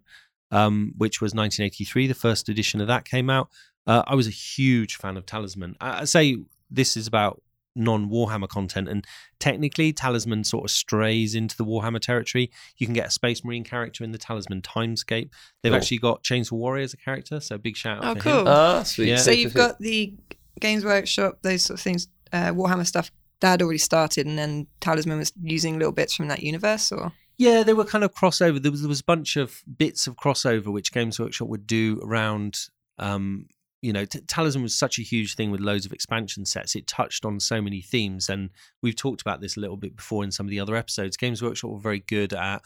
um, 0.51 0.93
which 0.97 1.21
was 1.21 1.33
1983. 1.33 2.07
The 2.07 2.13
first 2.13 2.49
edition 2.49 2.81
of 2.81 2.87
that 2.87 3.05
came 3.05 3.29
out. 3.29 3.49
Uh, 3.87 4.03
I 4.05 4.15
was 4.15 4.27
a 4.27 4.31
huge 4.31 4.95
fan 4.95 5.17
of 5.17 5.25
Talisman. 5.25 5.75
I, 5.81 6.01
I 6.01 6.03
say 6.05 6.37
this 6.69 6.95
is 6.95 7.07
about 7.07 7.41
non 7.75 8.09
Warhammer 8.09 8.47
content, 8.49 8.87
and 8.89 9.05
technically, 9.39 9.93
Talisman 9.93 10.43
sort 10.43 10.65
of 10.65 10.71
strays 10.71 11.35
into 11.35 11.55
the 11.57 11.65
Warhammer 11.65 11.99
territory. 11.99 12.51
You 12.77 12.85
can 12.87 12.93
get 12.93 13.07
a 13.07 13.11
Space 13.11 13.43
Marine 13.43 13.63
character 13.63 14.03
in 14.03 14.11
the 14.11 14.17
Talisman 14.17 14.61
Timescape. 14.61 15.29
They've 15.61 15.71
Cool. 15.71 15.75
actually 15.75 15.97
got 15.99 16.23
Chainsaw 16.23 16.53
Warrior 16.53 16.83
as 16.83 16.93
a 16.93 16.97
character, 16.97 17.39
so 17.39 17.57
big 17.57 17.75
shout 17.77 18.03
out 18.03 18.17
Oh, 18.17 18.19
for 18.21 18.29
him. 18.29 18.35
cool. 18.37 18.47
Ah, 18.47 18.83
sweet. 18.83 19.07
Yeah. 19.09 19.17
So 19.17 19.31
you've 19.31 19.53
got 19.53 19.79
the 19.79 20.13
Games 20.59 20.83
Workshop, 20.85 21.39
those 21.41 21.63
sort 21.63 21.79
of 21.79 21.83
things, 21.83 22.07
uh, 22.33 22.51
Warhammer 22.51 22.85
stuff 22.85 23.11
that 23.39 23.51
had 23.51 23.61
already 23.61 23.79
started, 23.79 24.27
and 24.27 24.37
then 24.37 24.67
Talisman 24.81 25.17
was 25.17 25.31
using 25.41 25.77
little 25.79 25.91
bits 25.91 26.13
from 26.13 26.27
that 26.27 26.43
universe, 26.43 26.91
or 26.91 27.11
Yeah, 27.37 27.63
they 27.63 27.73
were 27.73 27.85
kind 27.85 28.03
of 28.03 28.13
crossover. 28.13 28.61
There 28.61 28.71
was 28.71 28.81
there 28.81 28.89
was 28.89 28.99
a 28.99 29.03
bunch 29.05 29.35
of 29.35 29.63
bits 29.77 30.05
of 30.05 30.15
crossover 30.15 30.67
which 30.67 30.91
Games 30.91 31.19
Workshop 31.19 31.47
would 31.47 31.65
do 31.65 31.99
around. 32.03 32.59
Um, 32.99 33.47
you 33.81 33.91
know, 33.91 34.05
T- 34.05 34.19
Talisman 34.27 34.63
was 34.63 34.75
such 34.75 35.00
a 35.00 35.01
huge 35.01 35.35
thing 35.35 35.50
with 35.51 35.59
loads 35.59 35.85
of 35.85 35.91
expansion 35.93 36.45
sets. 36.45 36.75
It 36.75 36.85
touched 36.88 37.25
on 37.25 37.39
so 37.39 37.61
many 37.61 37.81
themes, 37.81 38.29
and 38.29 38.50
we've 38.81 38.95
talked 38.95 39.21
about 39.21 39.41
this 39.41 39.57
a 39.57 39.59
little 39.59 39.77
bit 39.77 39.95
before 39.95 40.23
in 40.23 40.31
some 40.31 40.45
of 40.45 40.51
the 40.51 40.59
other 40.59 40.75
episodes. 40.75 41.17
Games 41.17 41.41
Workshop 41.41 41.71
were 41.71 41.79
very 41.79 42.00
good 42.00 42.33
at 42.33 42.61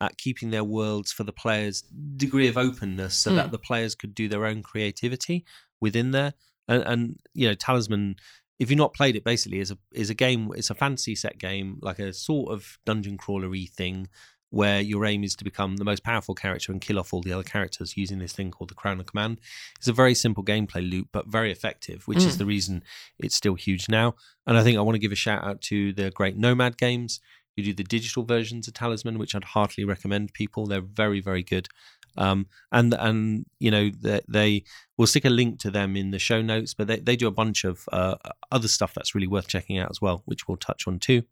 at 0.00 0.16
keeping 0.16 0.50
their 0.50 0.62
worlds 0.62 1.10
for 1.10 1.24
the 1.24 1.32
players 1.32 1.82
degree 2.16 2.46
of 2.48 2.56
openness, 2.56 3.16
so 3.16 3.34
that 3.34 3.48
Mm. 3.48 3.50
the 3.50 3.58
players 3.58 3.94
could 3.96 4.14
do 4.14 4.28
their 4.28 4.46
own 4.46 4.62
creativity 4.62 5.44
within 5.80 6.12
there. 6.12 6.34
And, 6.68 6.82
and 6.84 7.20
you 7.34 7.48
know, 7.48 7.54
Talisman 7.54 8.16
if 8.58 8.70
you've 8.70 8.78
not 8.78 8.92
played 8.92 9.14
it, 9.14 9.22
basically 9.24 9.60
is 9.60 9.70
a 9.70 9.78
is 9.92 10.10
a 10.10 10.14
game. 10.14 10.50
It's 10.56 10.70
a 10.70 10.74
fantasy 10.74 11.14
set 11.14 11.38
game, 11.38 11.78
like 11.80 11.98
a 12.00 12.12
sort 12.12 12.52
of 12.52 12.78
dungeon 12.84 13.16
crawlery 13.16 13.70
thing. 13.70 14.08
Where 14.50 14.80
your 14.80 15.04
aim 15.04 15.22
is 15.24 15.34
to 15.36 15.44
become 15.44 15.76
the 15.76 15.84
most 15.84 16.02
powerful 16.02 16.34
character 16.34 16.72
and 16.72 16.80
kill 16.80 16.98
off 16.98 17.12
all 17.12 17.20
the 17.20 17.32
other 17.32 17.42
characters 17.42 17.96
using 17.96 18.18
this 18.18 18.32
thing 18.32 18.50
called 18.50 18.70
the 18.70 18.74
Crown 18.74 18.98
of 19.00 19.06
Command. 19.06 19.40
It's 19.78 19.88
a 19.88 19.92
very 19.92 20.14
simple 20.14 20.42
gameplay 20.44 20.88
loop, 20.88 21.08
but 21.12 21.26
very 21.26 21.52
effective, 21.52 22.08
which 22.08 22.24
is 22.24 22.36
Mm. 22.36 22.38
the 22.38 22.46
reason 22.46 22.82
it's 23.18 23.34
still 23.36 23.54
huge 23.54 23.88
now. 23.88 24.14
And 24.46 24.56
I 24.56 24.62
think 24.62 24.78
I 24.78 24.80
want 24.80 24.94
to 24.94 25.00
give 25.00 25.12
a 25.12 25.16
shout 25.16 25.44
out 25.44 25.60
to 25.62 25.92
the 25.92 26.10
great 26.10 26.36
Nomad 26.36 26.78
games 26.78 27.20
who 27.56 27.62
do 27.62 27.74
the 27.74 27.82
digital 27.84 28.22
versions 28.22 28.68
of 28.68 28.74
Talisman, 28.74 29.18
which 29.18 29.34
I'd 29.34 29.42
heartily 29.44 29.84
recommend 29.84 30.32
people. 30.32 30.66
They're 30.66 30.80
very, 30.80 31.20
very 31.20 31.42
good. 31.42 31.68
Um, 32.16 32.46
and 32.72 32.94
and 32.94 33.46
you 33.58 33.70
know 33.70 33.90
they, 34.00 34.20
they 34.28 34.64
will 34.96 35.06
stick 35.06 35.24
a 35.24 35.30
link 35.30 35.60
to 35.60 35.70
them 35.70 35.96
in 35.96 36.10
the 36.10 36.18
show 36.18 36.42
notes, 36.42 36.74
but 36.74 36.86
they, 36.86 36.98
they 36.98 37.16
do 37.16 37.26
a 37.26 37.32
bunch 37.32 37.64
of 37.64 37.84
uh, 37.92 38.16
other 38.50 38.68
stuff 38.68 38.94
that's 38.94 39.14
really 39.14 39.26
worth 39.26 39.48
checking 39.48 39.78
out 39.78 39.90
as 39.90 40.00
well, 40.00 40.22
which 40.24 40.48
we'll 40.48 40.56
touch 40.56 40.86
on 40.86 40.98
too. 40.98 41.22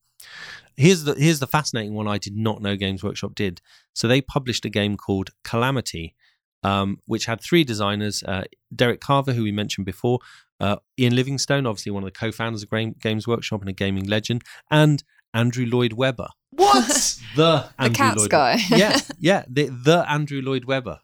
Here's 0.77 1.05
the 1.05 1.15
here's 1.15 1.41
the 1.41 1.47
fascinating 1.47 1.95
one 1.95 2.09
I 2.09 2.19
did 2.19 2.37
not 2.37 2.63
know 2.63 2.77
Games 2.77 3.03
Workshop 3.03 3.35
did. 3.35 3.61
So 3.95 4.09
they 4.09 4.21
published 4.21 4.65
a 4.65 4.71
game 4.71 4.97
called 4.97 5.31
Calamity, 5.45 6.15
um, 6.63 6.99
which 7.07 7.27
had 7.27 7.41
three 7.41 7.65
designers: 7.65 8.23
uh, 8.23 8.45
Derek 8.75 9.01
Carver, 9.01 9.33
who 9.33 9.43
we 9.43 9.53
mentioned 9.53 9.87
before, 9.87 10.21
uh, 10.61 10.77
Ian 10.99 11.15
Livingstone, 11.15 11.67
obviously 11.67 11.93
one 11.93 12.03
of 12.03 12.07
the 12.07 12.19
co-founders 12.19 12.63
of 12.63 13.01
Games 13.01 13.27
Workshop 13.27 13.61
and 13.61 13.71
a 13.71 13.75
gaming 13.75 14.07
legend, 14.07 14.43
and 14.71 15.03
Andrew 15.37 15.67
Lloyd 15.67 15.93
Webber. 15.93 16.29
What? 16.51 17.21
The 17.37 17.69
Andrew 17.79 17.95
cat's 17.95 18.19
Lloyd 18.21 18.31
guy. 18.31 18.59
yeah, 18.71 18.99
yeah, 19.21 19.45
the 19.47 19.67
the 19.67 20.11
Andrew 20.11 20.41
Lloyd 20.41 20.65
Webber. 20.65 21.01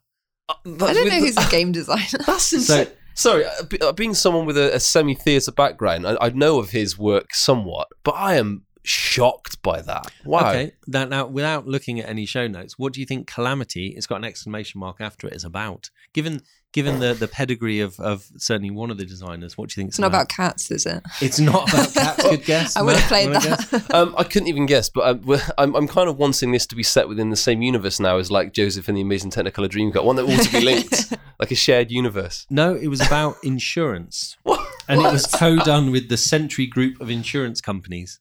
Uh, 0.49 0.55
I 0.65 0.95
don't 0.95 1.07
know 1.07 1.19
who's 1.19 1.37
a 1.37 1.51
game 1.51 1.73
designer. 1.73 2.07
That's 2.27 2.51
insane. 2.55 2.87
Sorry, 3.13 3.45
uh, 3.45 3.63
be- 3.69 3.81
uh, 3.83 3.93
being 3.93 4.15
someone 4.15 4.47
with 4.47 4.57
a, 4.57 4.75
a 4.75 4.81
semi 4.81 5.15
theatre 5.15 5.53
background, 5.53 6.07
I, 6.07 6.17
I 6.23 6.31
know 6.31 6.59
of 6.59 6.71
his 6.71 6.99
work 6.99 7.35
somewhat, 7.35 7.89
but 8.03 8.13
I 8.13 8.37
am 8.37 8.65
shocked 8.85 9.63
by 9.63 9.81
that. 9.83 10.11
Wow. 10.25 10.51
Okay, 10.51 10.73
now, 10.87 11.05
now 11.05 11.27
without 11.27 11.67
looking 11.67 12.01
at 12.01 12.09
any 12.09 12.27
show 12.27 12.47
notes, 12.49 12.79
what 12.79 12.93
do 12.93 13.01
you 13.01 13.07
think 13.07 13.27
Calamity? 13.27 13.89
It's 13.97 14.07
got 14.07 14.17
an 14.17 14.25
exclamation 14.25 14.81
mark 14.81 14.97
after 15.01 15.27
it. 15.27 15.35
Is 15.35 15.45
about 15.45 15.91
given 16.13 16.43
given 16.73 17.01
the 17.01 17.13
the 17.15 17.29
pedigree 17.29 17.81
of 17.81 18.01
of 18.01 18.27
certainly 18.39 18.71
one 18.71 18.91
of 18.91 18.97
the 18.97 19.05
designers. 19.05 19.57
What 19.57 19.69
do 19.69 19.75
you 19.75 19.83
think? 19.83 19.91
It's 19.91 19.99
not 19.99 20.07
about 20.09 20.29
cats, 20.29 20.71
is 20.71 20.87
it? 20.87 21.03
It's 21.21 21.39
not 21.39 21.69
about 21.73 21.93
cats. 21.95 22.23
Good 22.23 22.45
guess. 22.45 22.77
I 22.77 22.83
would 22.83 22.97
have 22.97 23.09
played 23.09 23.31
that. 23.31 23.83
Um, 23.93 24.15
I 24.17 24.25
couldn't 24.25 24.49
even 24.49 24.65
guess, 24.65 24.89
but 24.89 25.03
I'm, 25.05 25.41
I'm, 25.59 25.75
I'm 25.75 25.89
kind 25.89 26.09
of 26.09 26.17
wanting 26.17 26.51
this 26.53 26.67
to 26.69 26.75
be 26.77 26.83
set 26.83 27.09
within 27.09 27.29
the 27.29 27.37
same 27.37 27.61
universe 27.61 28.01
now 28.01 28.17
as 28.17 28.31
like 28.31 28.55
Joseph 28.55 28.89
and 28.89 28.97
the 28.97 29.03
Amazing 29.03 29.31
Technicolor 29.31 29.69
Dreamcoat, 29.69 30.05
one 30.05 30.17
that 30.17 30.23
all 30.23 30.39
to 30.39 30.51
be 30.51 30.61
linked, 30.61 31.13
like 31.39 31.51
a 31.51 31.55
shared 31.55 31.91
universe. 31.91 32.47
No, 32.49 32.75
it 32.75 32.87
was 32.87 33.05
about 33.05 33.37
insurance, 33.43 34.39
What? 34.45 34.67
and 34.89 35.01
it 35.03 35.13
was 35.13 35.27
co-done 35.27 35.91
with 35.91 36.09
the 36.09 36.17
Century 36.17 36.67
Group 36.67 37.01
of 37.03 37.11
insurance 37.11 37.61
companies. 37.61 38.19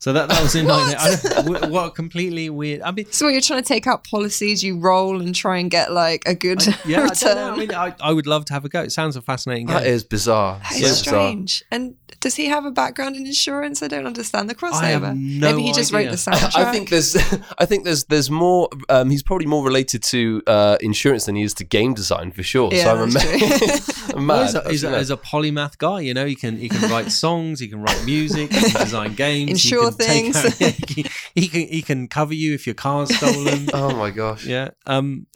So 0.00 0.14
that 0.14 0.28
that 0.30 0.42
was 0.42 0.54
in 0.54 0.64
What? 0.70 0.96
I 0.98 1.16
don't, 1.42 1.70
what 1.70 1.94
completely 1.94 2.48
weird. 2.48 2.80
I 2.80 2.90
mean, 2.90 3.04
So 3.10 3.26
what, 3.26 3.32
you're 3.32 3.42
trying 3.42 3.62
to 3.62 3.68
take 3.68 3.86
out 3.86 4.02
policies, 4.04 4.62
you 4.64 4.78
roll 4.78 5.20
and 5.20 5.34
try 5.34 5.58
and 5.58 5.70
get 5.70 5.92
like 5.92 6.22
a 6.26 6.34
good 6.34 6.62
yeah, 6.86 7.00
I, 7.00 7.04
return. 7.04 7.36
don't. 7.36 7.52
I 7.52 7.56
mean, 7.56 7.74
I, 7.74 7.94
I 8.00 8.12
would 8.12 8.26
love 8.26 8.46
to 8.46 8.54
have 8.54 8.64
a 8.64 8.70
go. 8.70 8.80
It 8.82 8.92
sounds 8.92 9.16
a 9.16 9.20
fascinating 9.22 9.66
game. 9.66 9.76
That 9.76 9.86
is 9.86 10.02
bizarre. 10.02 10.58
That 10.60 10.72
So 10.72 10.76
is 10.78 10.82
bizarre. 10.82 10.94
strange. 11.02 11.64
And 11.70 11.96
does 12.20 12.34
he 12.34 12.46
have 12.46 12.64
a 12.64 12.70
background 12.70 13.16
in 13.16 13.26
insurance? 13.26 13.82
I 13.82 13.88
don't 13.88 14.06
understand 14.06 14.48
the 14.48 14.54
crossover. 14.54 14.72
I 14.82 14.86
have 14.88 15.02
no 15.02 15.50
Maybe 15.50 15.62
he 15.62 15.72
just 15.72 15.92
idea. 15.92 16.06
wrote 16.08 16.12
the 16.12 16.30
soundtrack. 16.30 16.56
I 16.66 16.72
think 16.72 16.88
there's, 16.88 17.16
I 17.58 17.66
think 17.66 17.84
there's, 17.84 18.04
there's 18.04 18.30
more. 18.30 18.68
Um, 18.88 19.10
he's 19.10 19.22
probably 19.22 19.46
more 19.46 19.62
related 19.64 20.02
to 20.04 20.42
uh, 20.46 20.76
insurance 20.80 21.26
than 21.26 21.36
he 21.36 21.42
is 21.42 21.52
to 21.54 21.64
game 21.64 21.92
design 21.92 22.32
for 22.32 22.42
sure. 22.42 22.70
Yeah, 22.72 22.84
so 22.84 23.02
I'm, 23.02 23.10
that's 23.10 24.08
ama- 24.08 24.16
I'm 24.18 24.26
Well, 24.26 24.38
mad. 24.38 24.46
he's, 24.46 24.54
a, 24.54 24.70
he's, 24.70 24.84
a, 24.84 24.98
he's 24.98 25.10
a 25.10 25.16
polymath 25.18 25.76
guy, 25.78 26.00
you 26.00 26.14
know. 26.14 26.24
He 26.26 26.34
can 26.36 26.56
he 26.56 26.68
can 26.70 26.90
write 26.90 27.12
songs, 27.12 27.60
he 27.60 27.68
can 27.68 27.82
write 27.82 28.02
music, 28.06 28.50
he 28.52 28.70
can 28.70 28.82
design 28.82 29.14
games, 29.14 29.50
Insure 29.50 29.89
take 29.98 30.32
things. 30.34 30.36
out- 30.36 30.52
he, 30.88 31.06
he 31.34 31.48
can 31.48 31.60
he 31.68 31.82
can 31.82 32.08
cover 32.08 32.34
you 32.34 32.54
if 32.54 32.66
your 32.66 32.74
car's 32.74 33.14
stolen. 33.14 33.68
oh 33.74 33.94
my 33.96 34.10
gosh. 34.10 34.44
yeah. 34.46 34.70
Um, 34.86 35.26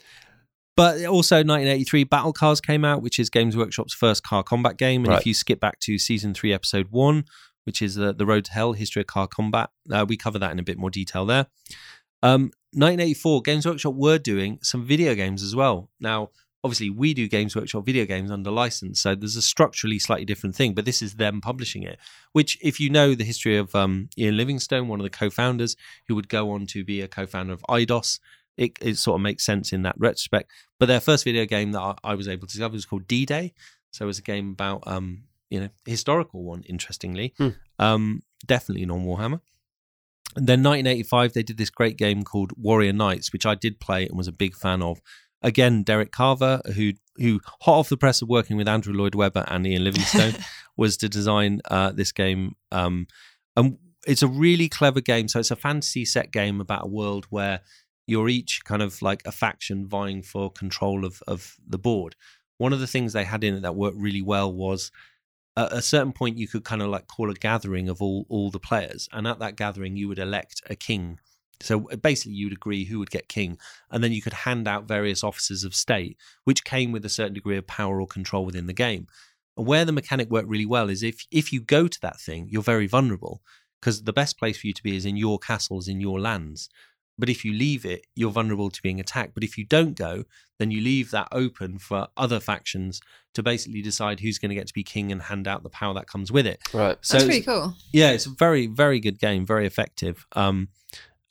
but 0.76 1.04
also 1.06 1.36
1983, 1.36 2.04
Battle 2.04 2.32
Cars 2.32 2.60
came 2.60 2.84
out, 2.84 3.00
which 3.00 3.18
is 3.20 3.30
Games 3.30 3.56
Workshop's 3.56 3.94
first 3.94 4.24
car 4.24 4.42
combat 4.42 4.76
game. 4.76 5.02
And 5.04 5.10
Right. 5.10 5.20
if 5.20 5.26
you 5.26 5.32
skip 5.34 5.60
back 5.60 5.78
to 5.80 5.98
season 5.98 6.34
three, 6.34 6.52
episode 6.52 6.88
one, 6.90 7.24
which 7.64 7.80
is 7.80 7.94
the 7.94 8.12
the 8.12 8.26
Road 8.26 8.44
to 8.46 8.52
Hell: 8.52 8.72
History 8.72 9.00
of 9.02 9.06
Car 9.06 9.28
Combat, 9.28 9.70
uh, 9.92 10.04
we 10.08 10.16
cover 10.16 10.38
that 10.40 10.50
in 10.52 10.58
a 10.58 10.64
bit 10.64 10.76
more 10.78 10.90
detail 10.90 11.26
there. 11.26 11.46
Um, 12.22 12.50
1984, 12.72 13.42
Games 13.42 13.66
Workshop 13.66 13.94
were 13.94 14.18
doing 14.18 14.58
some 14.62 14.84
video 14.84 15.14
games 15.14 15.42
as 15.44 15.54
well. 15.54 15.90
Now, 16.00 16.30
obviously, 16.64 16.90
we 16.90 17.14
do 17.14 17.28
Games 17.28 17.54
Workshop 17.54 17.84
video 17.86 18.06
games 18.06 18.30
under 18.32 18.50
license, 18.50 19.00
so 19.00 19.14
there's 19.14 19.36
a 19.36 19.42
structurally 19.42 19.98
slightly 20.00 20.24
different 20.24 20.56
thing. 20.56 20.74
But 20.74 20.86
this 20.86 21.02
is 21.02 21.14
them 21.14 21.40
publishing 21.40 21.82
it. 21.84 21.98
Which, 22.32 22.58
if 22.60 22.80
you 22.80 22.90
know 22.90 23.14
the 23.14 23.22
history 23.24 23.56
of 23.56 23.74
um, 23.74 24.08
Ian 24.18 24.36
Livingstone, 24.36 24.88
one 24.88 24.98
of 24.98 25.04
the 25.04 25.10
co-founders, 25.10 25.76
who 26.08 26.14
would 26.16 26.28
go 26.28 26.50
on 26.50 26.66
to 26.68 26.82
be 26.84 27.00
a 27.02 27.06
co-founder 27.08 27.52
of 27.52 27.62
Eidos, 27.68 28.18
it, 28.56 28.78
it 28.80 28.96
sort 28.96 29.16
of 29.16 29.22
makes 29.22 29.44
sense 29.44 29.72
in 29.72 29.82
that 29.82 29.94
retrospect. 29.98 30.50
But 30.80 30.86
their 30.86 31.00
first 31.00 31.24
video 31.24 31.44
game 31.44 31.72
that 31.72 31.80
I, 31.80 31.94
I 32.02 32.14
was 32.14 32.26
able 32.28 32.46
to 32.46 32.52
discover 32.52 32.72
was 32.74 32.86
called 32.86 33.06
D 33.06 33.26
Day. 33.26 33.52
So 33.90 34.04
it 34.04 34.06
was 34.06 34.18
a 34.18 34.22
game 34.22 34.50
about 34.50 34.82
um, 34.86 35.24
you 35.50 35.60
know 35.60 35.68
historical 35.84 36.42
one, 36.42 36.62
interestingly, 36.68 37.34
Hmm. 37.38 37.48
um, 37.78 38.22
definitely 38.46 38.86
non 38.86 39.04
Warhammer. 39.04 39.40
And 40.36 40.48
then 40.48 40.64
1985, 40.64 41.32
they 41.32 41.44
did 41.44 41.58
this 41.58 41.70
great 41.70 41.96
game 41.96 42.24
called 42.24 42.52
Warrior 42.56 42.92
Knights, 42.92 43.32
which 43.32 43.46
I 43.46 43.54
did 43.54 43.78
play 43.78 44.06
and 44.06 44.18
was 44.18 44.26
a 44.26 44.32
big 44.32 44.56
fan 44.56 44.82
of. 44.82 45.00
Again, 45.44 45.82
Derek 45.82 46.10
Carver, 46.10 46.60
who 46.74 46.94
who 47.16 47.40
hot 47.60 47.78
off 47.78 47.88
the 47.88 47.96
press 47.96 48.22
of 48.22 48.28
working 48.28 48.56
with 48.56 48.66
Andrew 48.66 48.92
Lloyd 48.92 49.14
Webber 49.14 49.44
and 49.46 49.64
Ian 49.66 49.84
Livingstone, 49.84 50.34
was 50.76 50.96
to 50.96 51.08
design 51.08 51.60
uh, 51.70 51.92
this 51.92 52.10
game. 52.10 52.56
Um, 52.72 53.06
and 53.56 53.78
it's 54.06 54.22
a 54.22 54.26
really 54.26 54.68
clever 54.68 55.00
game. 55.00 55.28
So 55.28 55.38
it's 55.38 55.50
a 55.50 55.56
fantasy 55.56 56.04
set 56.04 56.32
game 56.32 56.60
about 56.60 56.86
a 56.86 56.88
world 56.88 57.26
where 57.30 57.60
you're 58.06 58.28
each 58.28 58.64
kind 58.64 58.82
of 58.82 59.00
like 59.02 59.22
a 59.24 59.32
faction 59.32 59.86
vying 59.86 60.22
for 60.22 60.50
control 60.50 61.04
of 61.04 61.22
of 61.28 61.56
the 61.66 61.78
board. 61.78 62.16
One 62.58 62.72
of 62.72 62.80
the 62.80 62.86
things 62.86 63.12
they 63.12 63.24
had 63.24 63.44
in 63.44 63.54
it 63.54 63.62
that 63.62 63.76
worked 63.76 63.98
really 63.98 64.22
well 64.22 64.52
was 64.52 64.90
at 65.56 65.72
a 65.72 65.82
certain 65.82 66.12
point 66.12 66.38
you 66.38 66.48
could 66.48 66.64
kind 66.64 66.82
of 66.82 66.88
like 66.88 67.06
call 67.06 67.30
a 67.30 67.34
gathering 67.34 67.88
of 67.88 68.02
all 68.02 68.26
all 68.28 68.50
the 68.50 68.58
players, 68.58 69.08
and 69.12 69.26
at 69.26 69.38
that 69.38 69.56
gathering 69.56 69.96
you 69.96 70.08
would 70.08 70.18
elect 70.18 70.62
a 70.68 70.76
king. 70.76 71.18
So 71.60 71.88
uh, 71.90 71.96
basically, 71.96 72.34
you'd 72.34 72.52
agree 72.52 72.84
who 72.84 72.98
would 72.98 73.10
get 73.10 73.28
king, 73.28 73.58
and 73.90 74.02
then 74.02 74.12
you 74.12 74.22
could 74.22 74.32
hand 74.32 74.68
out 74.68 74.88
various 74.88 75.24
officers 75.24 75.64
of 75.64 75.74
state, 75.74 76.16
which 76.44 76.64
came 76.64 76.92
with 76.92 77.04
a 77.04 77.10
certain 77.10 77.34
degree 77.34 77.56
of 77.56 77.66
power 77.66 78.00
or 78.00 78.06
control 78.06 78.44
within 78.44 78.66
the 78.66 78.72
game. 78.72 79.06
And 79.56 79.66
where 79.66 79.84
the 79.84 79.92
mechanic 79.92 80.30
worked 80.30 80.48
really 80.48 80.66
well 80.66 80.88
is 80.88 81.02
if 81.02 81.26
if 81.30 81.52
you 81.52 81.60
go 81.60 81.88
to 81.88 82.00
that 82.00 82.20
thing, 82.20 82.48
you're 82.50 82.62
very 82.62 82.86
vulnerable 82.86 83.42
because 83.80 84.02
the 84.02 84.12
best 84.12 84.38
place 84.38 84.58
for 84.58 84.66
you 84.66 84.72
to 84.72 84.82
be 84.82 84.96
is 84.96 85.04
in 85.04 85.16
your 85.16 85.38
castles, 85.38 85.88
in 85.88 86.00
your 86.00 86.18
lands. 86.20 86.68
But 87.18 87.28
if 87.28 87.44
you 87.44 87.52
leave 87.52 87.84
it, 87.84 88.06
you're 88.16 88.30
vulnerable 88.30 88.70
to 88.70 88.82
being 88.82 88.98
attacked. 88.98 89.34
But 89.34 89.44
if 89.44 89.56
you 89.56 89.64
don't 89.64 89.96
go, 89.96 90.24
then 90.58 90.70
you 90.70 90.80
leave 90.80 91.10
that 91.12 91.28
open 91.30 91.78
for 91.78 92.08
other 92.16 92.40
factions 92.40 93.00
to 93.34 93.42
basically 93.42 93.82
decide 93.82 94.20
who's 94.20 94.38
going 94.38 94.48
to 94.48 94.54
get 94.54 94.66
to 94.66 94.74
be 94.74 94.82
king 94.82 95.12
and 95.12 95.22
hand 95.22 95.46
out 95.46 95.62
the 95.62 95.68
power 95.68 95.94
that 95.94 96.08
comes 96.08 96.32
with 96.32 96.46
it. 96.46 96.60
Right. 96.72 96.96
So 97.02 97.14
That's 97.14 97.24
pretty 97.24 97.42
cool. 97.42 97.74
yeah, 97.92 98.10
it's 98.10 98.26
a 98.26 98.30
very, 98.30 98.66
very 98.66 99.00
good 99.00 99.18
game, 99.18 99.46
very 99.46 99.66
effective. 99.66 100.26
Um, 100.32 100.68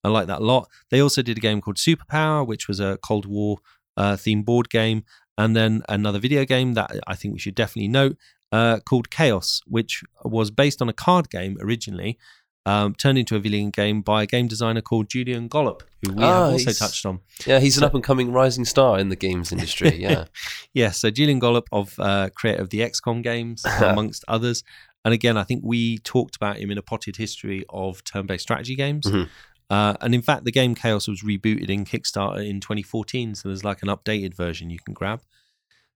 I 0.03 0.09
like 0.09 0.27
that 0.27 0.39
a 0.41 0.43
lot. 0.43 0.67
They 0.89 0.99
also 1.01 1.21
did 1.21 1.37
a 1.37 1.41
game 1.41 1.61
called 1.61 1.77
Superpower, 1.77 2.45
which 2.45 2.67
was 2.67 2.79
a 2.79 2.97
Cold 2.97 3.25
War 3.25 3.57
uh, 3.97 4.13
themed 4.13 4.45
board 4.45 4.69
game, 4.69 5.03
and 5.37 5.55
then 5.55 5.81
another 5.89 6.19
video 6.19 6.45
game 6.45 6.73
that 6.73 6.91
I 7.07 7.15
think 7.15 7.33
we 7.33 7.39
should 7.39 7.55
definitely 7.55 7.87
note 7.87 8.17
uh, 8.51 8.79
called 8.87 9.09
Chaos, 9.09 9.61
which 9.65 10.03
was 10.23 10.51
based 10.51 10.81
on 10.81 10.89
a 10.89 10.93
card 10.93 11.29
game 11.29 11.57
originally, 11.61 12.17
um, 12.65 12.93
turned 12.95 13.17
into 13.17 13.35
a 13.35 13.39
video 13.39 13.69
game 13.69 14.01
by 14.01 14.23
a 14.23 14.25
game 14.25 14.47
designer 14.47 14.81
called 14.81 15.09
Julian 15.09 15.47
Gollop, 15.47 15.83
who 16.01 16.13
we 16.13 16.23
Ah, 16.23 16.43
have 16.45 16.51
also 16.53 16.71
touched 16.71 17.05
on. 17.05 17.19
Yeah, 17.45 17.59
he's 17.59 17.77
an 17.77 17.83
up 17.83 17.93
and 17.93 18.03
coming 18.03 18.31
rising 18.31 18.63
star 18.65 18.99
in 18.99 19.09
the 19.09 19.15
games 19.15 19.51
industry. 19.55 19.95
Yeah. 20.01 20.25
Yeah, 20.73 20.91
so 20.91 21.09
Julian 21.09 21.39
Gollop 21.39 21.67
of 21.71 21.99
uh, 21.99 22.29
creator 22.35 22.61
of 22.61 22.69
the 22.69 22.79
XCOM 22.79 23.21
games, 23.23 23.65
amongst 23.81 24.23
others. 24.27 24.63
And 25.05 25.13
again, 25.13 25.35
I 25.35 25.43
think 25.43 25.61
we 25.65 25.97
talked 25.97 26.35
about 26.37 26.57
him 26.57 26.71
in 26.71 26.77
a 26.77 26.81
potted 26.81 27.17
history 27.17 27.65
of 27.69 28.01
turn-based 28.05 28.43
strategy 28.43 28.75
games. 28.75 29.05
Mhm. 29.07 29.27
Uh, 29.73 29.95
and 30.01 30.13
in 30.13 30.21
fact, 30.21 30.45
the 30.45 30.51
game 30.51 30.75
Chaos 30.75 31.07
was 31.07 31.23
rebooted 31.23 31.67
in 31.67 31.83
Kickstarter 31.83 32.47
in 32.47 32.59
2014, 32.59 33.33
so 33.33 33.49
there's 33.49 33.63
like 33.63 33.81
an 33.81 33.87
updated 33.87 34.35
version 34.35 34.69
you 34.69 34.77
can 34.77 34.93
grab. 34.93 35.23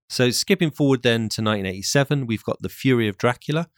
So 0.08 0.30
skipping 0.30 0.72
forward 0.72 1.04
then 1.04 1.28
to 1.28 1.42
1987, 1.42 2.26
we've 2.26 2.42
got 2.42 2.60
The 2.60 2.68
Fury 2.68 3.06
of 3.06 3.18
Dracula. 3.18 3.68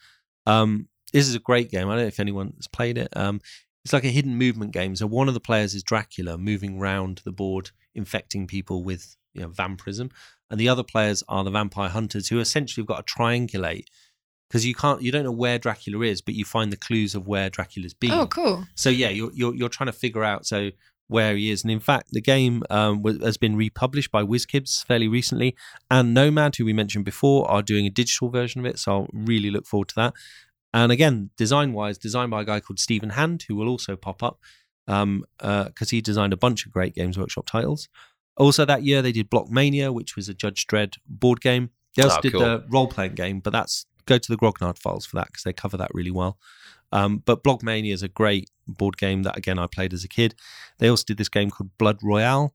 Um, 0.47 0.87
this 1.13 1.27
is 1.27 1.35
a 1.35 1.39
great 1.39 1.69
game. 1.69 1.87
I 1.87 1.91
don't 1.93 2.05
know 2.05 2.07
if 2.07 2.19
anyone 2.19 2.53
has 2.55 2.65
played 2.65 2.97
it. 2.97 3.15
Um, 3.15 3.41
it's 3.85 3.93
like 3.93 4.03
a 4.03 4.07
hidden 4.07 4.39
movement 4.39 4.73
game. 4.73 4.95
So 4.95 5.05
one 5.05 5.27
of 5.27 5.35
the 5.35 5.39
players 5.39 5.75
is 5.75 5.83
Dracula 5.83 6.35
moving 6.35 6.79
round 6.79 7.21
the 7.23 7.31
board, 7.31 7.69
infecting 7.93 8.47
people 8.47 8.83
with 8.83 9.15
you 9.35 9.43
know, 9.43 9.49
vampirism, 9.49 10.09
and 10.49 10.59
the 10.59 10.67
other 10.67 10.83
players 10.83 11.23
are 11.29 11.43
the 11.43 11.51
vampire 11.51 11.89
hunters 11.89 12.29
who 12.29 12.39
essentially 12.39 12.81
have 12.81 12.87
got 12.87 13.05
to 13.05 13.13
triangulate 13.13 13.85
because 14.51 14.65
you 14.65 14.75
can't, 14.75 15.01
you 15.01 15.11
don't 15.13 15.23
know 15.23 15.31
where 15.31 15.57
Dracula 15.57 16.01
is, 16.05 16.21
but 16.21 16.33
you 16.35 16.43
find 16.45 16.71
the 16.71 16.77
clues 16.77 17.15
of 17.15 17.25
where 17.25 17.49
Dracula's 17.49 17.93
been. 17.93 18.11
Oh, 18.11 18.27
cool. 18.27 18.65
So 18.75 18.89
yeah, 18.89 19.09
you're 19.09 19.31
you're 19.33 19.55
you're 19.55 19.69
trying 19.69 19.87
to 19.87 19.93
figure 19.93 20.23
out 20.25 20.45
so 20.45 20.71
where 21.07 21.35
he 21.35 21.49
is, 21.51 21.63
and 21.63 21.71
in 21.71 21.79
fact, 21.79 22.07
the 22.11 22.21
game 22.21 22.63
um, 22.69 23.01
was, 23.01 23.17
has 23.21 23.37
been 23.37 23.55
republished 23.57 24.11
by 24.11 24.23
WizKids 24.23 24.85
fairly 24.85 25.07
recently, 25.09 25.55
and 25.89 26.13
Nomad, 26.13 26.55
who 26.57 26.65
we 26.65 26.73
mentioned 26.73 27.05
before, 27.05 27.49
are 27.49 27.61
doing 27.61 27.85
a 27.85 27.89
digital 27.89 28.29
version 28.29 28.59
of 28.61 28.65
it. 28.65 28.79
So 28.79 28.91
I'll 28.91 29.07
really 29.13 29.51
look 29.51 29.65
forward 29.65 29.89
to 29.89 29.95
that. 29.95 30.13
And 30.73 30.91
again, 30.91 31.31
design 31.37 31.73
wise, 31.73 31.97
designed 31.97 32.31
by 32.31 32.41
a 32.41 32.45
guy 32.45 32.59
called 32.61 32.79
Stephen 32.79 33.09
Hand, 33.11 33.43
who 33.47 33.55
will 33.55 33.67
also 33.67 33.95
pop 33.97 34.23
up. 34.23 34.39
um, 34.87 35.25
because 35.37 35.89
he 35.91 35.99
designed 36.01 36.33
a 36.33 36.37
bunch 36.37 36.65
of 36.65 36.71
great 36.71 36.95
Games 36.95 37.17
Workshop 37.17 37.45
titles. 37.45 37.87
Also, 38.37 38.63
that 38.65 38.83
year 38.83 39.01
they 39.01 39.11
did 39.11 39.29
Blockmania, 39.29 39.93
which 39.93 40.15
was 40.15 40.27
a 40.29 40.33
Judge 40.33 40.65
Dredd 40.65 40.95
board 41.05 41.41
game. 41.41 41.69
They 41.95 42.03
also 42.03 42.17
Oh, 42.17 42.21
did 42.21 42.31
cool. 42.31 42.41
the 42.41 42.65
role 42.69 42.87
playing 42.87 43.15
game, 43.15 43.41
but 43.41 43.51
that's 43.51 43.85
go 44.05 44.17
to 44.17 44.31
the 44.31 44.37
Grognard 44.37 44.77
files 44.77 45.05
for 45.05 45.15
that 45.17 45.27
because 45.27 45.43
they 45.43 45.53
cover 45.53 45.77
that 45.77 45.91
really 45.93 46.11
well. 46.11 46.37
Um, 46.91 47.23
but 47.25 47.43
Blockmania 47.43 47.93
is 47.93 48.03
a 48.03 48.07
great 48.09 48.49
board 48.67 48.97
game 48.97 49.23
that 49.23 49.37
again 49.37 49.59
I 49.59 49.67
played 49.67 49.93
as 49.93 50.03
a 50.03 50.09
kid. 50.09 50.35
They 50.79 50.89
also 50.89 51.03
did 51.05 51.17
this 51.17 51.29
game 51.29 51.49
called 51.49 51.77
Blood 51.77 51.99
Royale, 52.03 52.53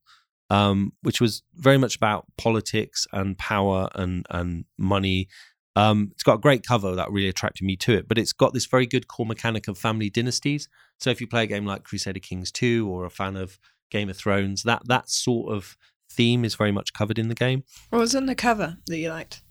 um, 0.50 0.92
which 1.02 1.20
was 1.20 1.42
very 1.54 1.78
much 1.78 1.96
about 1.96 2.26
politics 2.36 3.06
and 3.12 3.38
power 3.38 3.88
and 3.94 4.26
and 4.30 4.64
money. 4.78 5.28
Um, 5.74 6.08
it's 6.12 6.22
got 6.22 6.34
a 6.34 6.40
great 6.40 6.66
cover 6.66 6.94
that 6.94 7.10
really 7.10 7.28
attracted 7.28 7.64
me 7.64 7.76
to 7.76 7.92
it, 7.92 8.08
but 8.08 8.16
it's 8.16 8.32
got 8.32 8.54
this 8.54 8.64
very 8.64 8.86
good 8.86 9.08
core 9.08 9.26
mechanic 9.26 9.68
of 9.68 9.76
family 9.76 10.08
dynasties. 10.08 10.68
So 10.98 11.10
if 11.10 11.20
you 11.20 11.26
play 11.26 11.42
a 11.42 11.46
game 11.46 11.66
like 11.66 11.84
Crusader 11.84 12.20
Kings 12.20 12.50
2 12.50 12.88
or 12.88 13.04
a 13.04 13.10
fan 13.10 13.36
of 13.36 13.58
Game 13.90 14.08
of 14.08 14.16
Thrones, 14.16 14.62
that 14.62 14.82
that 14.86 15.10
sort 15.10 15.52
of 15.52 15.76
theme 16.10 16.44
is 16.44 16.54
very 16.54 16.72
much 16.72 16.92
covered 16.92 17.18
in 17.18 17.28
the 17.28 17.34
game. 17.34 17.64
What 17.90 17.98
was 17.98 18.14
on 18.14 18.26
the 18.26 18.34
cover 18.34 18.78
that 18.86 18.98
you 18.98 19.10
liked? 19.10 19.42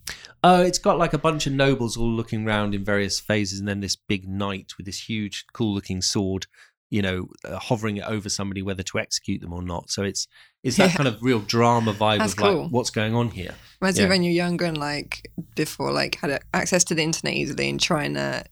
Oh, 0.43 0.61
it's 0.61 0.77
got 0.79 0.97
like 0.99 1.13
a 1.13 1.17
bunch 1.17 1.47
of 1.47 1.53
nobles 1.53 1.97
all 1.97 2.11
looking 2.11 2.45
around 2.47 2.75
in 2.75 2.83
various 2.83 3.19
phases, 3.19 3.59
and 3.59 3.67
then 3.67 3.79
this 3.79 3.95
big 3.95 4.27
knight 4.27 4.73
with 4.77 4.85
this 4.85 5.09
huge, 5.09 5.45
cool-looking 5.53 6.01
sword, 6.03 6.45
you 6.91 7.01
know, 7.01 7.27
uh, 7.43 7.57
hovering 7.57 7.97
it 7.97 8.05
over 8.05 8.29
somebody 8.29 8.61
whether 8.61 8.83
to 8.83 8.99
execute 8.99 9.41
them 9.41 9.53
or 9.53 9.63
not. 9.63 9.89
So 9.89 10.03
it's 10.03 10.27
it's 10.63 10.77
that 10.77 10.91
Yeah. 10.91 10.95
kind 10.97 11.07
of 11.07 11.21
real 11.21 11.39
drama 11.39 11.93
vibe 11.93 12.19
That's 12.19 12.33
of 12.33 12.39
like 12.39 12.71
what's 12.71 12.89
going 12.89 13.13
on 13.15 13.29
here. 13.31 13.55
Reminds 13.81 13.99
Yeah. 13.99 14.05
me 14.05 14.09
when 14.09 14.23
you're 14.23 14.33
younger 14.33 14.65
and 14.65 14.77
like 14.77 15.31
before 15.55 15.91
like 15.91 16.15
had 16.15 16.39
access 16.53 16.83
to 16.85 16.95
the 16.95 17.03
internet 17.03 17.35
easily 17.35 17.69
and 17.69 17.79
trying 17.79 18.13
to 18.15 18.43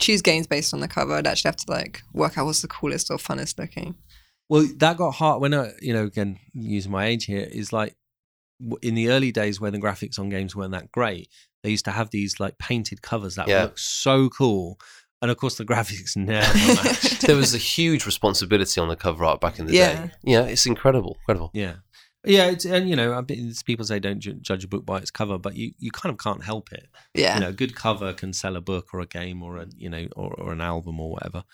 choose 0.00 0.22
games 0.22 0.46
based 0.46 0.72
on 0.72 0.80
the 0.80 0.88
cover. 0.88 1.14
I'd 1.14 1.26
actually 1.26 1.48
have 1.48 1.56
to 1.56 1.70
like 1.70 2.02
work 2.12 2.38
out 2.38 2.46
what's 2.46 2.62
the 2.62 2.68
coolest 2.68 3.10
or 3.10 3.18
funnest 3.18 3.58
looking. 3.58 3.96
Well, 4.48 4.66
that 4.78 4.96
got 4.96 5.12
hard 5.12 5.40
when 5.40 5.54
I, 5.54 5.72
you 5.80 5.92
know, 5.92 6.04
again 6.04 6.38
using 6.54 6.90
my 6.92 7.06
age 7.06 7.26
here 7.26 7.46
is 7.50 7.72
like 7.72 7.94
in 8.82 8.94
the 8.94 9.08
early 9.10 9.32
days 9.32 9.60
when 9.60 9.72
the 9.72 9.78
graphics 9.78 10.18
on 10.18 10.28
games 10.28 10.54
weren't 10.54 10.72
that 10.72 10.90
great. 10.92 11.28
They 11.62 11.70
used 11.70 11.84
to 11.86 11.90
have 11.90 12.10
these 12.10 12.40
like 12.40 12.58
painted 12.58 13.02
covers 13.02 13.34
that 13.36 13.48
Yeah. 13.48 13.62
look 13.64 13.78
so 13.78 14.28
cool, 14.30 14.78
and 15.22 15.30
of 15.30 15.36
course 15.36 15.56
the 15.56 15.64
graphics 15.72 16.16
never 16.16 16.52
matched. 16.82 17.22
there 17.26 17.36
was 17.36 17.54
a 17.54 17.58
huge 17.58 18.06
responsibility 18.06 18.80
on 18.80 18.88
the 18.88 18.96
cover 18.96 19.24
art 19.24 19.40
back 19.40 19.58
in 19.58 19.66
the 19.66 19.74
Yeah. 19.74 20.06
day. 20.06 20.12
Yeah, 20.24 20.42
it's 20.42 20.66
incredible, 20.66 21.16
incredible. 21.20 21.50
Yeah. 21.54 21.76
Yeah, 22.22 22.50
it's, 22.50 22.66
and 22.66 22.86
you 22.88 22.96
know, 22.96 23.14
I 23.16 23.22
bet 23.22 23.38
it's- 23.38 23.62
people 23.62 23.86
say 23.86 23.98
don't 23.98 24.20
ju- 24.20 24.34
judge 24.34 24.62
a 24.64 24.68
book 24.68 24.84
by 24.84 24.98
its 24.98 25.10
cover, 25.10 25.38
but 25.38 25.56
you, 25.56 25.72
you 25.78 25.90
kind 25.90 26.12
of 26.12 26.18
can't 26.18 26.44
help 26.44 26.70
it. 26.70 26.86
Yeah. 27.14 27.36
You 27.36 27.40
know, 27.40 27.48
a 27.48 27.52
good 27.54 27.74
cover 27.74 28.12
can 28.12 28.34
sell 28.34 28.56
a 28.56 28.60
book 28.60 28.88
or 28.92 29.00
a 29.00 29.06
game 29.06 29.42
or 29.42 29.56
a 29.56 29.66
you 29.74 29.88
know 29.88 30.06
or, 30.16 30.34
or 30.34 30.52
an 30.52 30.60
album 30.60 31.00
or 31.00 31.10
whatever. 31.12 31.44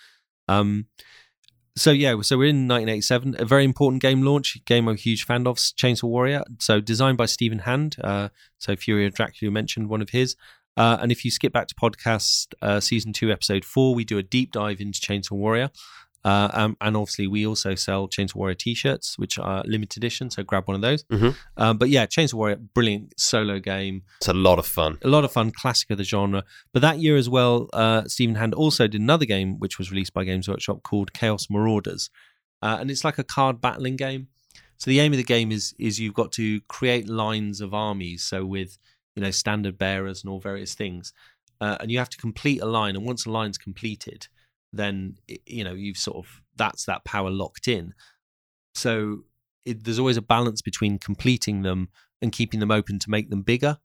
Um, 0.48 0.86
so 1.76 1.90
yeah, 1.90 2.18
so 2.22 2.38
we're 2.38 2.48
in 2.48 2.66
1987, 2.68 3.36
a 3.38 3.44
very 3.44 3.64
important 3.64 4.00
game 4.00 4.22
launch, 4.22 4.58
game 4.64 4.88
I'm 4.88 4.94
a 4.94 4.98
huge 4.98 5.24
fan 5.24 5.46
of, 5.46 5.58
Chainsaw 5.58 6.04
Warrior. 6.04 6.42
So 6.58 6.80
designed 6.80 7.18
by 7.18 7.26
Stephen 7.26 7.60
Hand. 7.60 7.96
Uh, 8.02 8.30
so 8.58 8.76
Fury 8.76 9.06
of 9.06 9.14
Dracula 9.14 9.52
mentioned 9.52 9.88
one 9.88 10.00
of 10.00 10.10
his. 10.10 10.36
Uh, 10.76 10.98
and 11.00 11.10
if 11.12 11.24
you 11.24 11.30
skip 11.30 11.52
back 11.52 11.68
to 11.68 11.74
podcast 11.74 12.54
uh, 12.62 12.80
season 12.80 13.12
two, 13.12 13.30
episode 13.30 13.64
four, 13.64 13.94
we 13.94 14.04
do 14.04 14.18
a 14.18 14.22
deep 14.22 14.52
dive 14.52 14.80
into 14.80 15.00
Chainsaw 15.00 15.32
Warrior. 15.32 15.70
Uh, 16.26 16.50
um, 16.60 16.76
and 16.80 16.96
obviously, 16.96 17.26
we 17.28 17.46
also 17.46 17.74
sell 17.76 18.08
Chainsaw 18.08 18.34
Warrior 18.34 18.56
t-shirts, 18.56 19.16
which 19.16 19.38
are 19.38 19.62
limited 19.64 19.98
edition. 20.02 20.28
So 20.30 20.42
grab 20.42 20.64
one 20.66 20.74
of 20.74 20.80
those. 20.82 21.04
Mhm. 21.04 21.36
Um, 21.56 21.78
but 21.78 21.88
yeah, 21.88 22.04
Chainsaw 22.06 22.34
Warrior, 22.34 22.56
brilliant 22.56 23.06
solo 23.18 23.60
game 23.60 24.02
It's 24.18 24.26
a 24.28 24.32
lot 24.48 24.58
of 24.58 24.66
fun. 24.66 24.98
a 25.02 25.08
lot 25.08 25.24
of 25.24 25.30
fun, 25.30 25.52
classic 25.52 25.88
of 25.90 25.98
the 25.98 26.04
genre. 26.04 26.42
But 26.72 26.82
that 26.82 26.98
year 26.98 27.16
as 27.16 27.28
well, 27.28 27.68
uh, 27.72 28.02
Stephen 28.14 28.34
Hand 28.34 28.54
also 28.54 28.88
did 28.88 29.00
another 29.00 29.24
game 29.24 29.50
which 29.60 29.78
was 29.78 29.90
released 29.92 30.12
by 30.14 30.24
Games 30.24 30.48
Workshop 30.48 30.82
called 30.82 31.12
Chaos 31.12 31.46
Marauders, 31.48 32.10
uh, 32.60 32.76
and 32.80 32.90
it's 32.90 33.04
like 33.04 33.18
a 33.18 33.24
card 33.24 33.60
battling 33.60 33.94
game. 33.96 34.26
So 34.78 34.90
the 34.90 34.98
aim 35.00 35.12
of 35.12 35.18
the 35.18 35.24
game 35.36 35.52
is 35.52 35.74
is 35.78 36.00
you've 36.00 36.14
got 36.22 36.32
to 36.32 36.60
create 36.62 37.08
lines 37.08 37.60
of 37.60 37.72
armies, 37.72 38.24
so 38.24 38.44
with 38.44 38.78
you 39.14 39.22
know 39.22 39.30
standard 39.30 39.78
bearers 39.78 40.24
and 40.24 40.30
all 40.32 40.40
various 40.40 40.74
things, 40.74 41.12
uh, 41.60 41.76
and 41.80 41.90
you 41.92 41.98
have 41.98 42.10
to 42.10 42.18
complete 42.18 42.60
a 42.60 42.66
line. 42.66 42.96
And 42.96 43.06
once 43.06 43.26
a 43.26 43.30
line's 43.30 43.58
completed, 43.58 44.26
then 44.72 45.16
you 45.46 45.64
know 45.64 45.74
you've 45.74 45.96
sort 45.96 46.18
of 46.18 46.42
that's 46.56 46.84
that 46.84 47.04
power 47.04 47.30
locked 47.30 47.68
in. 47.68 47.94
So 48.74 49.24
it, 49.64 49.84
there's 49.84 49.98
always 49.98 50.16
a 50.16 50.22
balance 50.22 50.62
between 50.62 50.98
completing 50.98 51.62
them 51.62 51.88
and 52.22 52.32
keeping 52.32 52.60
them 52.60 52.70
open 52.70 52.98
to 53.00 53.10
make 53.10 53.30
them 53.30 53.42
bigger 53.42 53.78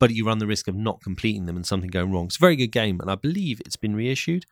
but 0.00 0.10
you 0.10 0.26
run 0.26 0.38
the 0.38 0.46
risk 0.46 0.68
of 0.68 0.74
not 0.74 1.00
completing 1.00 1.46
them 1.46 1.56
and 1.56 1.66
something 1.66 1.90
going 1.90 2.12
wrong. 2.12 2.26
It's 2.26 2.36
a 2.36 2.40
very 2.40 2.56
good 2.56 2.72
game, 2.72 3.00
and 3.00 3.10
I 3.10 3.14
believe 3.14 3.60
it's 3.60 3.76
been 3.76 3.96
reissued. 3.96 4.44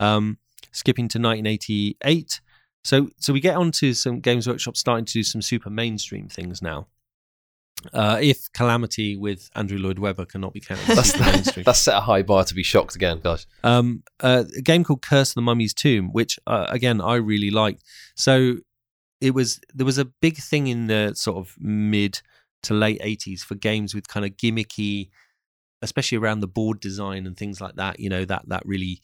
Um, 0.00 0.38
skipping 0.70 1.08
to 1.08 1.18
1988, 1.18 2.40
so 2.84 3.10
so 3.18 3.32
we 3.32 3.40
get 3.40 3.56
on 3.56 3.72
to 3.72 3.94
some 3.94 4.20
Games 4.20 4.46
Workshop 4.46 4.76
starting 4.76 5.04
to 5.04 5.12
do 5.12 5.22
some 5.22 5.42
super 5.42 5.70
mainstream 5.70 6.28
things 6.28 6.62
now. 6.62 6.86
Uh, 7.92 8.18
if 8.20 8.52
Calamity 8.52 9.16
with 9.16 9.50
Andrew 9.54 9.78
Lloyd 9.78 9.98
Webber 9.98 10.24
cannot 10.24 10.52
be 10.52 10.60
counted 10.60 10.86
That's, 10.96 11.18
mainstream, 11.18 11.64
that's 11.64 11.80
set 11.80 11.96
a 11.96 12.00
high 12.00 12.22
bar 12.22 12.44
to 12.44 12.54
be 12.54 12.62
shocked 12.62 12.94
again, 12.94 13.20
guys. 13.22 13.46
um, 13.64 14.02
uh, 14.20 14.44
a 14.56 14.62
game 14.62 14.84
called 14.84 15.02
Curse 15.02 15.30
of 15.30 15.34
the 15.36 15.42
Mummy's 15.42 15.74
Tomb, 15.74 16.12
which 16.12 16.38
uh, 16.46 16.66
again 16.68 17.00
I 17.00 17.16
really 17.16 17.50
liked. 17.50 17.82
So 18.16 18.56
it 19.20 19.34
was 19.34 19.60
there 19.74 19.86
was 19.86 19.98
a 19.98 20.04
big 20.04 20.36
thing 20.36 20.66
in 20.66 20.86
the 20.88 21.14
sort 21.14 21.38
of 21.38 21.56
mid 21.60 22.20
to 22.64 22.74
late 22.74 23.00
eighties 23.02 23.42
for 23.44 23.54
games 23.54 23.94
with 23.94 24.08
kind 24.08 24.26
of 24.26 24.36
gimmicky, 24.36 25.10
especially 25.80 26.18
around 26.18 26.40
the 26.40 26.48
board 26.48 26.80
design 26.80 27.26
and 27.26 27.36
things 27.36 27.60
like 27.60 27.76
that. 27.76 28.00
You 28.00 28.10
know 28.10 28.24
that 28.24 28.48
that 28.48 28.62
really 28.64 29.00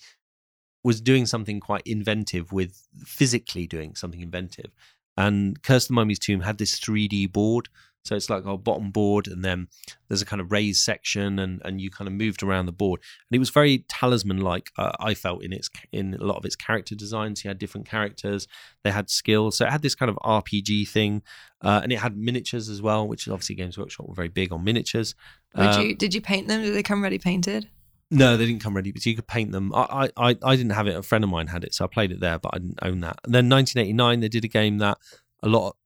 was 0.84 1.00
doing 1.00 1.26
something 1.26 1.60
quite 1.60 1.82
inventive 1.84 2.52
with 2.52 2.86
physically 3.04 3.66
doing 3.66 3.94
something 3.94 4.20
inventive. 4.20 4.70
And 5.16 5.60
Curse 5.62 5.84
of 5.84 5.88
the 5.88 5.94
Mummy's 5.94 6.20
Tomb 6.20 6.40
had 6.42 6.58
this 6.58 6.78
3D 6.78 7.32
board. 7.32 7.68
So 8.09 8.16
it's 8.16 8.31
like 8.31 8.44
a 8.44 8.57
bottom 8.57 8.90
board, 8.90 9.27
and 9.29 9.44
then 9.44 9.68
there's 10.09 10.23
a 10.23 10.27
kind 10.27 10.40
of 10.40 10.51
raised 10.51 10.83
section, 10.83 11.38
and, 11.38 11.61
and 11.64 11.81
you 11.81 11.90
kind 11.90 12.09
of 12.09 12.14
moved 12.14 12.42
around 12.42 12.66
the 12.66 12.73
board. 12.73 13.01
And 13.31 13.37
it 13.37 13.38
was 13.38 13.51
very 13.51 13.85
talisman 13.88 14.38
like, 14.40 14.71
uh, 14.79 14.92
I 14.99 15.14
felt, 15.14 15.44
in 15.44 15.53
its 15.53 15.68
in 15.92 16.14
a 16.14 16.25
lot 16.25 16.37
of 16.38 16.44
its 16.44 16.57
character 16.57 16.94
designs. 16.94 17.44
You 17.44 17.49
had 17.49 17.59
different 17.59 17.87
characters, 17.88 18.49
they 18.83 18.90
had 18.90 19.11
skills. 19.11 19.57
So 19.59 19.66
it 19.66 19.71
had 19.71 19.83
this 19.83 19.94
kind 19.94 20.11
of 20.11 20.16
RPG 20.25 20.88
thing, 20.88 21.23
uh, 21.62 21.81
and 21.83 21.92
it 21.92 21.99
had 21.99 22.16
miniatures 22.16 22.68
as 22.68 22.81
well, 22.81 23.07
which 23.07 23.27
is 23.27 23.33
obviously 23.33 23.55
Games 23.57 23.77
Workshop 23.79 24.09
were 24.09 24.14
very 24.14 24.29
big 24.29 24.53
on 24.53 24.64
miniatures. 24.64 25.14
Would 25.55 25.66
Um, 25.66 25.83
you 25.83 25.94
did 25.94 26.14
you 26.14 26.21
paint 26.21 26.49
them? 26.49 26.62
Did 26.62 26.75
they 26.75 26.83
come 26.83 27.03
ready 27.03 27.18
painted? 27.18 27.68
no, 28.11 28.38
they 28.38 28.47
didn't 28.47 28.62
come 28.62 28.75
ready, 28.75 28.90
but 28.90 29.05
you 29.05 29.14
could 29.14 29.27
paint 29.27 29.53
them. 29.53 29.71
I, 29.75 30.09
I, 30.16 30.29
I- 30.31 30.37
I 30.42 30.57
didn't 30.57 30.73
have 30.73 30.87
it. 30.87 30.97
A 30.97 31.03
friend 31.03 31.23
of 31.23 31.29
mine 31.29 31.49
had 31.49 31.62
it, 31.62 31.75
so 31.75 31.85
I 31.85 31.88
played 31.88 32.11
it 32.11 32.21
there, 32.21 32.38
but 32.38 32.55
I 32.55 32.59
didn't 32.59 32.79
own 32.81 33.01
that. 33.01 33.18
And 33.25 33.35
then 33.35 33.51
1989, 33.51 34.21
they 34.21 34.29
did 34.31 34.44
a 34.47 34.49
game 34.49 34.79
that 34.79 34.97
a 35.42 35.49
lot, 35.49 35.77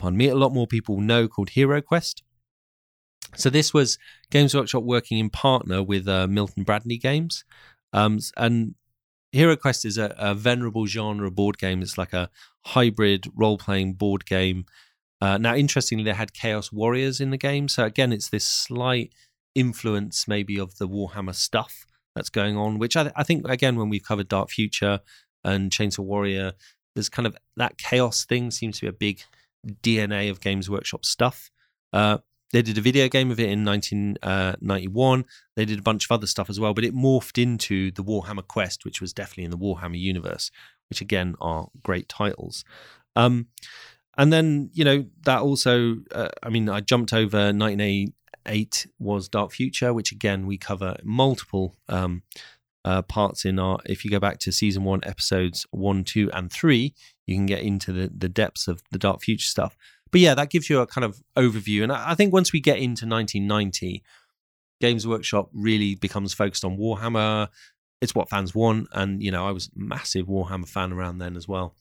pardon 0.00 0.16
me, 0.16 0.28
a 0.28 0.34
lot 0.34 0.52
more 0.52 0.66
people 0.66 1.00
know 1.00 1.28
called 1.28 1.50
Hero 1.50 1.80
Quest. 1.80 2.22
So 3.36 3.48
this 3.50 3.72
was 3.72 3.98
Games 4.30 4.54
Workshop 4.54 4.82
working 4.82 5.18
in 5.18 5.30
partner 5.30 5.82
with 5.82 6.08
uh, 6.08 6.26
Milton 6.26 6.64
Bradley 6.64 6.98
Games, 6.98 7.44
um, 7.92 8.18
and 8.36 8.74
Hero 9.30 9.54
Quest 9.54 9.84
is 9.84 9.98
a, 9.98 10.12
a 10.18 10.34
venerable 10.34 10.86
genre 10.86 11.30
board 11.30 11.58
game. 11.58 11.82
It's 11.82 11.96
like 11.96 12.12
a 12.12 12.30
hybrid 12.66 13.26
role-playing 13.36 13.94
board 13.94 14.26
game. 14.26 14.64
Uh, 15.20 15.38
now, 15.38 15.54
interestingly, 15.54 16.02
they 16.02 16.14
had 16.14 16.32
Chaos 16.32 16.72
Warriors 16.72 17.20
in 17.20 17.30
the 17.30 17.36
game, 17.36 17.68
so 17.68 17.84
again, 17.84 18.12
it's 18.12 18.30
this 18.30 18.44
slight 18.44 19.12
influence 19.54 20.26
maybe 20.26 20.58
of 20.58 20.78
the 20.78 20.88
Warhammer 20.88 21.34
stuff 21.34 21.86
that's 22.14 22.30
going 22.30 22.56
on, 22.56 22.78
which 22.78 22.96
I, 22.96 23.12
I 23.14 23.22
think 23.22 23.48
again 23.48 23.76
when 23.76 23.88
we've 23.88 24.02
covered 24.02 24.28
Dark 24.28 24.50
Future 24.50 25.00
and 25.44 25.70
Chainsaw 25.70 26.04
Warrior, 26.04 26.52
there's 26.94 27.08
kind 27.08 27.26
of 27.26 27.36
that 27.56 27.78
chaos 27.78 28.24
thing 28.24 28.50
seems 28.50 28.78
to 28.78 28.86
be 28.86 28.88
a 28.88 28.92
big 28.92 29.20
DNA 29.66 30.30
of 30.30 30.40
Games 30.40 30.68
Workshop 30.68 31.04
stuff. 31.04 31.50
Uh, 31.92 32.18
they 32.52 32.62
did 32.62 32.78
a 32.78 32.80
video 32.80 33.08
game 33.08 33.30
of 33.30 33.38
it 33.38 33.48
in 33.48 33.64
1991. 33.64 35.24
They 35.54 35.64
did 35.64 35.78
a 35.78 35.82
bunch 35.82 36.04
of 36.04 36.10
other 36.10 36.26
stuff 36.26 36.50
as 36.50 36.58
well, 36.58 36.74
but 36.74 36.84
it 36.84 36.94
morphed 36.94 37.40
into 37.40 37.92
the 37.92 38.02
Warhammer 38.02 38.46
Quest, 38.46 38.84
which 38.84 39.00
was 39.00 39.12
definitely 39.12 39.44
in 39.44 39.50
the 39.50 39.58
Warhammer 39.58 39.98
universe, 39.98 40.50
which 40.88 41.00
again 41.00 41.36
are 41.40 41.68
great 41.82 42.08
titles. 42.08 42.64
Um, 43.14 43.46
and 44.18 44.32
then 44.32 44.70
you 44.72 44.84
know 44.84 45.06
that 45.24 45.40
also, 45.40 45.98
uh, 46.12 46.28
I 46.42 46.50
mean, 46.50 46.68
I 46.68 46.80
jumped 46.80 47.12
over 47.12 47.52
1988 47.52 48.86
was 48.98 49.28
Dark 49.28 49.52
Future, 49.52 49.94
which 49.94 50.10
again 50.10 50.46
we 50.46 50.58
cover 50.58 50.96
multiple 51.04 51.76
um, 51.88 52.22
uh, 52.84 53.02
parts 53.02 53.44
in 53.44 53.60
our. 53.60 53.78
If 53.86 54.04
you 54.04 54.10
go 54.10 54.18
back 54.18 54.38
to 54.40 54.52
season 54.52 54.82
one, 54.82 55.00
episodes 55.04 55.66
one, 55.70 56.02
two, 56.02 56.30
and 56.32 56.52
three, 56.52 56.94
you 57.30 57.36
can 57.36 57.46
get 57.46 57.62
into 57.62 57.92
the 57.92 58.10
the 58.14 58.28
depths 58.28 58.68
of 58.68 58.82
the 58.90 58.98
Dark 58.98 59.22
Future 59.22 59.46
stuff. 59.46 59.76
But 60.10 60.20
yeah, 60.20 60.34
that 60.34 60.50
gives 60.50 60.68
you 60.68 60.80
a 60.80 60.86
kind 60.86 61.04
of 61.04 61.22
overview. 61.36 61.82
And 61.82 61.92
I 61.92 62.10
I 62.10 62.14
think 62.14 62.32
once 62.32 62.52
we 62.52 62.60
get 62.60 62.78
into 62.78 63.06
1990, 63.06 64.02
Games 64.80 65.06
Workshop 65.06 65.50
really 65.52 65.94
becomes 65.94 66.34
focused 66.34 66.64
on 66.64 66.78
Warhammer. 66.78 67.48
It's 68.00 68.14
what 68.14 68.30
fans 68.30 68.54
want, 68.54 68.88
and 68.92 69.22
you 69.22 69.30
know 69.30 69.46
I 69.46 69.52
was 69.52 69.66
a 69.68 69.70
massive 69.74 70.26
Warhammer 70.26 70.68
fan 70.68 70.92
around 70.92 71.18
then 71.18 71.36
as 71.36 71.46
well. 71.46 71.74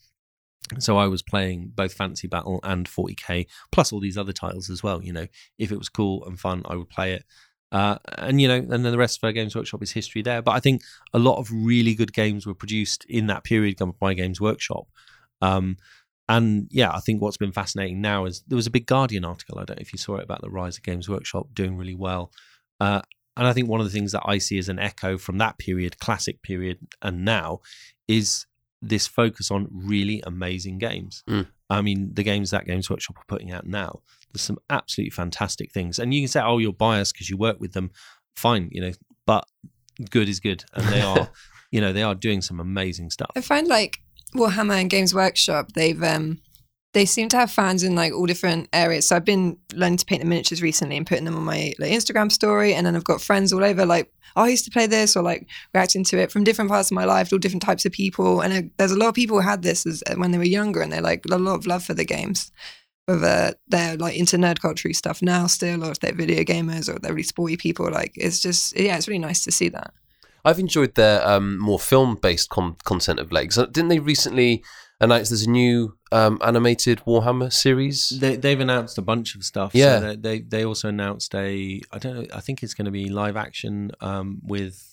So 0.78 0.98
I 0.98 1.08
was 1.08 1.24
playing 1.24 1.72
both 1.74 1.94
Fantasy 1.94 2.28
Battle 2.28 2.60
and 2.64 2.88
40k, 2.88 3.48
plus 3.72 3.92
all 3.92 4.00
these 4.00 4.18
other 4.18 4.34
titles 4.34 4.70
as 4.70 4.84
well. 4.84 5.04
You 5.04 5.14
know, 5.14 5.28
if 5.58 5.72
it 5.72 5.78
was 5.78 5.90
cool 5.90 6.24
and 6.26 6.40
fun, 6.40 6.62
I 6.66 6.76
would 6.76 6.90
play 6.90 7.14
it. 7.14 7.24
Uh, 7.72 7.98
and 8.18 8.42
you 8.42 8.48
know, 8.48 8.56
and 8.56 8.72
then 8.72 8.84
the 8.84 8.98
rest 8.98 9.18
of 9.18 9.24
our 9.24 9.32
Games 9.32 9.56
Workshop 9.56 9.82
is 9.82 9.92
history 9.92 10.22
there. 10.22 10.42
But 10.42 10.52
I 10.52 10.60
think 10.60 10.82
a 11.14 11.20
lot 11.20 11.38
of 11.38 11.50
really 11.52 11.96
good 11.96 12.14
games 12.14 12.46
were 12.46 12.54
produced 12.54 13.06
in 13.06 13.28
that 13.28 13.44
period 13.44 13.80
by 14.00 14.14
Games 14.14 14.42
Workshop. 14.42 14.88
Um, 15.42 15.78
and 16.28 16.68
yeah, 16.70 16.92
I 16.92 17.00
think 17.00 17.22
what's 17.22 17.38
been 17.38 17.52
fascinating 17.52 18.02
now 18.02 18.26
is 18.26 18.44
there 18.48 18.56
was 18.56 18.68
a 18.68 18.72
big 18.72 18.86
Guardian 18.86 19.26
article. 19.26 19.58
I 19.58 19.66
don't 19.66 19.80
know 19.80 19.82
if 19.82 19.94
you 19.94 19.98
saw 20.00 20.18
it 20.18 20.24
about 20.24 20.42
the 20.42 20.50
rise 20.50 20.78
of 20.78 20.84
Games 20.84 21.10
Workshop 21.10 21.48
doing 21.54 21.76
really 21.76 21.96
well. 21.96 22.32
Uh, 22.80 23.02
and 23.36 23.48
I 23.48 23.54
think 23.54 23.68
one 23.68 23.80
of 23.80 23.86
the 23.86 23.92
things 23.92 24.12
that 24.12 24.22
I 24.26 24.38
see 24.38 24.58
as 24.60 24.70
an 24.70 24.80
echo 24.80 25.18
from 25.18 25.38
that 25.40 25.58
period, 25.58 26.00
classic 26.00 26.42
period, 26.44 26.80
and 27.02 27.26
now 27.26 27.62
is 28.08 28.46
this 28.82 29.08
focus 29.08 29.50
on 29.50 29.68
really 29.72 30.22
amazing 30.26 30.78
games. 30.78 31.24
Mm. 31.28 31.48
I 31.70 31.82
mean, 31.82 32.12
the 32.14 32.24
games 32.24 32.52
that 32.52 32.66
Games 32.66 32.90
Workshop 32.90 33.18
are 33.18 33.26
putting 33.28 33.52
out 33.52 33.66
now, 33.66 34.02
there's 34.32 34.42
some 34.42 34.58
absolutely 34.70 35.12
fantastic 35.12 35.72
things. 35.72 36.00
And 36.00 36.14
you 36.14 36.22
can 36.22 36.28
say, 36.28 36.42
oh, 36.42 36.58
you're 36.58 36.74
biased 36.74 37.14
because 37.14 37.30
you 37.30 37.38
work 37.38 37.60
with 37.60 37.74
them. 37.74 37.92
Fine, 38.36 38.70
you 38.72 38.82
know, 38.82 38.92
but 39.26 39.46
good 40.10 40.30
is 40.30 40.40
good. 40.40 40.64
And 40.74 40.86
they 40.88 41.02
are, 41.02 41.30
you 41.72 41.82
know, 41.82 41.94
they 41.94 42.04
are 42.04 42.16
doing 42.16 42.42
some 42.42 42.60
amazing 42.60 43.10
stuff. 43.10 43.32
I 43.36 43.42
find 43.42 43.68
like 43.68 44.00
Warhammer 44.36 44.80
and 44.80 44.90
Games 44.90 45.14
Workshop, 45.14 45.74
they've 45.74 46.02
um 46.04 46.40
they 46.94 47.06
seem 47.06 47.30
to 47.30 47.38
have 47.38 47.52
fans 47.52 47.84
in 47.84 47.96
like 47.96 48.14
all 48.14 48.26
different 48.26 48.68
areas. 48.74 49.08
So 49.08 49.16
I've 49.16 49.26
been 49.26 49.58
learning 49.74 49.98
to 49.98 50.06
paint 50.06 50.22
the 50.22 50.28
miniatures 50.28 50.62
recently 50.62 50.98
and 50.98 51.06
putting 51.06 51.26
them 51.26 51.36
on 51.36 51.44
my 51.44 51.74
like 51.78 51.92
Instagram 51.92 52.32
story, 52.32 52.74
and 52.74 52.86
then 52.86 52.96
I've 52.96 53.04
got 53.04 53.22
friends 53.22 53.54
all 53.54 53.64
over 53.64 53.86
like, 53.86 54.12
oh, 54.36 54.44
I 54.44 54.50
used 54.50 54.66
to 54.66 54.72
play 54.72 54.88
this, 54.88 55.16
or 55.16 55.22
like 55.22 55.48
reacting 55.74 56.04
to 56.06 56.18
it 56.18 56.32
from 56.32 56.44
different 56.44 56.72
parts 56.72 56.90
of 56.90 56.96
my 56.96 57.06
life, 57.06 57.32
all 57.32 57.40
different 57.40 57.62
types 57.62 57.86
of 57.86 57.92
people. 57.92 58.42
And 58.42 58.54
uh, 58.54 58.70
there's 58.78 58.92
a 58.92 58.98
lot 58.98 59.10
of 59.10 59.16
people 59.16 59.40
who 59.40 59.48
had 59.48 59.62
this 59.62 59.86
as, 59.86 60.04
when 60.16 60.32
they 60.32 60.38
were 60.40 60.44
younger, 60.44 60.82
and 60.82 60.92
they're 60.92 61.02
like 61.02 61.26
a 61.26 61.38
lot 61.38 61.56
of 61.56 61.68
love 61.68 61.84
for 61.84 61.94
the 61.94 62.06
games. 62.06 62.52
Whether 63.06 63.56
they're 63.68 63.98
like 63.98 64.18
into 64.18 64.38
nerd 64.38 64.60
culture 64.60 64.92
stuff 64.94 65.22
now 65.22 65.48
still, 65.48 65.84
or 65.84 65.92
if 65.92 66.00
they're 66.00 66.14
video 66.14 66.44
gamers, 66.44 66.94
or 66.94 67.00
they're 67.00 67.14
really 67.14 67.24
sporty 67.24 67.58
people, 67.58 67.90
like 67.92 68.14
it's 68.16 68.40
just 68.40 68.80
yeah, 68.80 68.98
it's 68.98 69.08
really 69.08 69.20
nice 69.20 69.44
to 69.44 69.52
see 69.52 69.70
that. 69.70 69.94
I've 70.46 70.60
enjoyed 70.60 70.96
their 70.96 71.26
um, 71.28 71.58
more 71.60 71.80
film-based 71.80 72.50
com- 72.50 72.78
content 72.84 73.20
of 73.20 73.32
late. 73.32 73.52
'Cause 73.52 73.68
Didn't 73.68 73.90
they 73.90 74.00
recently 74.00 74.64
announce 75.02 75.30
there's 75.30 75.44
a 75.44 75.50
new 75.50 75.98
um, 76.12 76.40
animated 76.44 77.00
Warhammer 77.08 77.52
series? 77.52 78.10
They, 78.10 78.36
they've 78.36 78.60
announced 78.60 78.98
a 78.98 79.02
bunch 79.02 79.36
of 79.36 79.44
stuff. 79.44 79.72
Yeah. 79.74 80.00
So 80.00 80.16
they, 80.16 80.40
they 80.42 80.66
also 80.66 80.90
announced 80.90 81.34
a 81.36 81.82
I 81.92 81.98
don't 82.00 82.16
know 82.16 82.26
I 82.34 82.42
think 82.42 82.64
it's 82.64 82.74
going 82.74 82.86
to 82.86 82.92
be 82.92 83.10
live 83.10 83.38
action 83.38 83.92
um, 84.02 84.40
with 84.44 84.86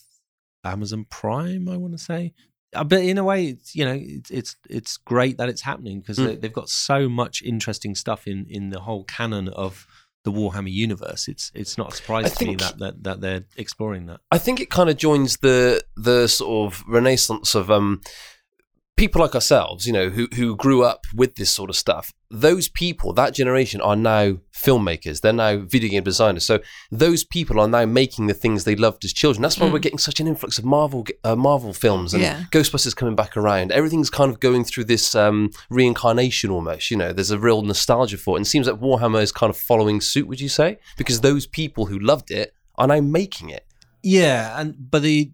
Amazon 0.63 1.05
Prime. 1.09 1.67
I 1.69 1.77
want 1.77 1.93
to 1.93 1.97
say, 2.03 2.33
uh, 2.75 2.83
but 2.83 3.01
in 3.01 3.17
a 3.17 3.23
way, 3.23 3.47
it's 3.47 3.75
you 3.75 3.85
know 3.85 3.97
it's 3.99 4.29
it's, 4.29 4.55
it's 4.69 4.97
great 4.97 5.37
that 5.37 5.49
it's 5.49 5.61
happening 5.61 6.01
because 6.01 6.17
Mm. 6.19 6.25
they, 6.25 6.35
they've 6.35 6.53
got 6.53 6.69
so 6.69 7.07
much 7.09 7.41
interesting 7.41 7.95
stuff 7.95 8.27
in 8.27 8.45
in 8.49 8.69
the 8.69 8.81
whole 8.81 9.03
canon 9.05 9.47
of 9.49 9.87
the 10.27 10.39
Warhammer 10.39 10.71
universe. 10.71 11.29
It's 11.29 11.51
it's 11.55 11.77
not 11.77 11.93
a 11.93 11.95
surprise 11.95 12.25
I 12.25 12.29
to 12.35 12.45
me 12.45 12.55
that, 12.55 12.77
that 12.79 13.03
that 13.03 13.21
they're 13.21 13.45
exploring 13.55 14.07
that. 14.07 14.19
I 14.29 14.37
think 14.37 14.59
it 14.59 14.69
kind 14.69 14.89
of 14.89 14.97
joins 14.97 15.37
the 15.37 15.81
the 15.95 16.27
sort 16.27 16.73
of 16.73 16.83
renaissance 16.87 17.55
of 17.55 17.71
um, 17.71 18.01
people 18.97 19.21
like 19.21 19.35
ourselves, 19.35 19.85
you 19.87 19.93
know, 19.93 20.09
who 20.09 20.27
who 20.35 20.55
grew 20.55 20.83
up 20.83 21.05
with 21.15 21.35
this 21.35 21.49
sort 21.51 21.69
of 21.69 21.75
stuff. 21.77 22.11
Those 22.29 22.67
people, 22.67 23.13
that 23.13 23.33
generation, 23.33 23.79
are 23.79 23.95
now 23.95 24.39
filmmakers. 24.53 25.21
They're 25.21 25.31
now 25.31 25.59
video 25.59 25.89
game 25.89 26.03
designers. 26.03 26.43
So 26.45 26.59
those 26.91 27.23
people 27.23 27.57
are 27.61 27.67
now 27.69 27.85
making 27.85 28.27
the 28.27 28.33
things 28.33 28.63
they 28.65 28.75
loved 28.75 29.05
as 29.05 29.13
children. 29.13 29.41
That's 29.43 29.57
why 29.57 29.67
Mm. 29.67 29.71
we're 29.73 29.79
getting 29.79 29.97
such 29.99 30.19
an 30.19 30.27
influx 30.27 30.57
of 30.57 30.65
Marvel 30.65 31.05
uh, 31.23 31.35
Marvel 31.37 31.71
films 31.71 32.13
and 32.13 32.21
Yeah. 32.21 32.43
Ghostbusters 32.51 32.95
coming 32.95 33.15
back 33.15 33.37
around. 33.37 33.71
Everything's 33.71 34.09
kind 34.09 34.29
of 34.29 34.41
going 34.41 34.65
through 34.65 34.85
this 34.85 35.15
um, 35.15 35.51
reincarnation 35.69 36.49
almost. 36.49 36.91
You 36.91 36.97
know, 36.97 37.13
there's 37.13 37.31
a 37.31 37.39
real 37.39 37.61
nostalgia 37.61 38.17
for 38.17 38.35
it. 38.35 38.39
And 38.39 38.45
it 38.45 38.49
seems 38.49 38.67
like 38.67 38.79
Warhammer 38.81 39.21
is 39.21 39.31
kind 39.31 39.49
of 39.49 39.55
following 39.57 40.01
suit. 40.01 40.27
Would 40.27 40.41
you 40.41 40.49
say? 40.49 40.79
Because 40.97 41.21
those 41.21 41.47
people 41.47 41.85
who 41.85 41.97
loved 41.97 42.29
it 42.31 42.53
are 42.75 42.87
now 42.87 42.99
making 42.99 43.51
it. 43.51 43.65
Yeah, 44.03 44.59
and 44.59 44.75
but 44.91 45.01
the 45.01 45.31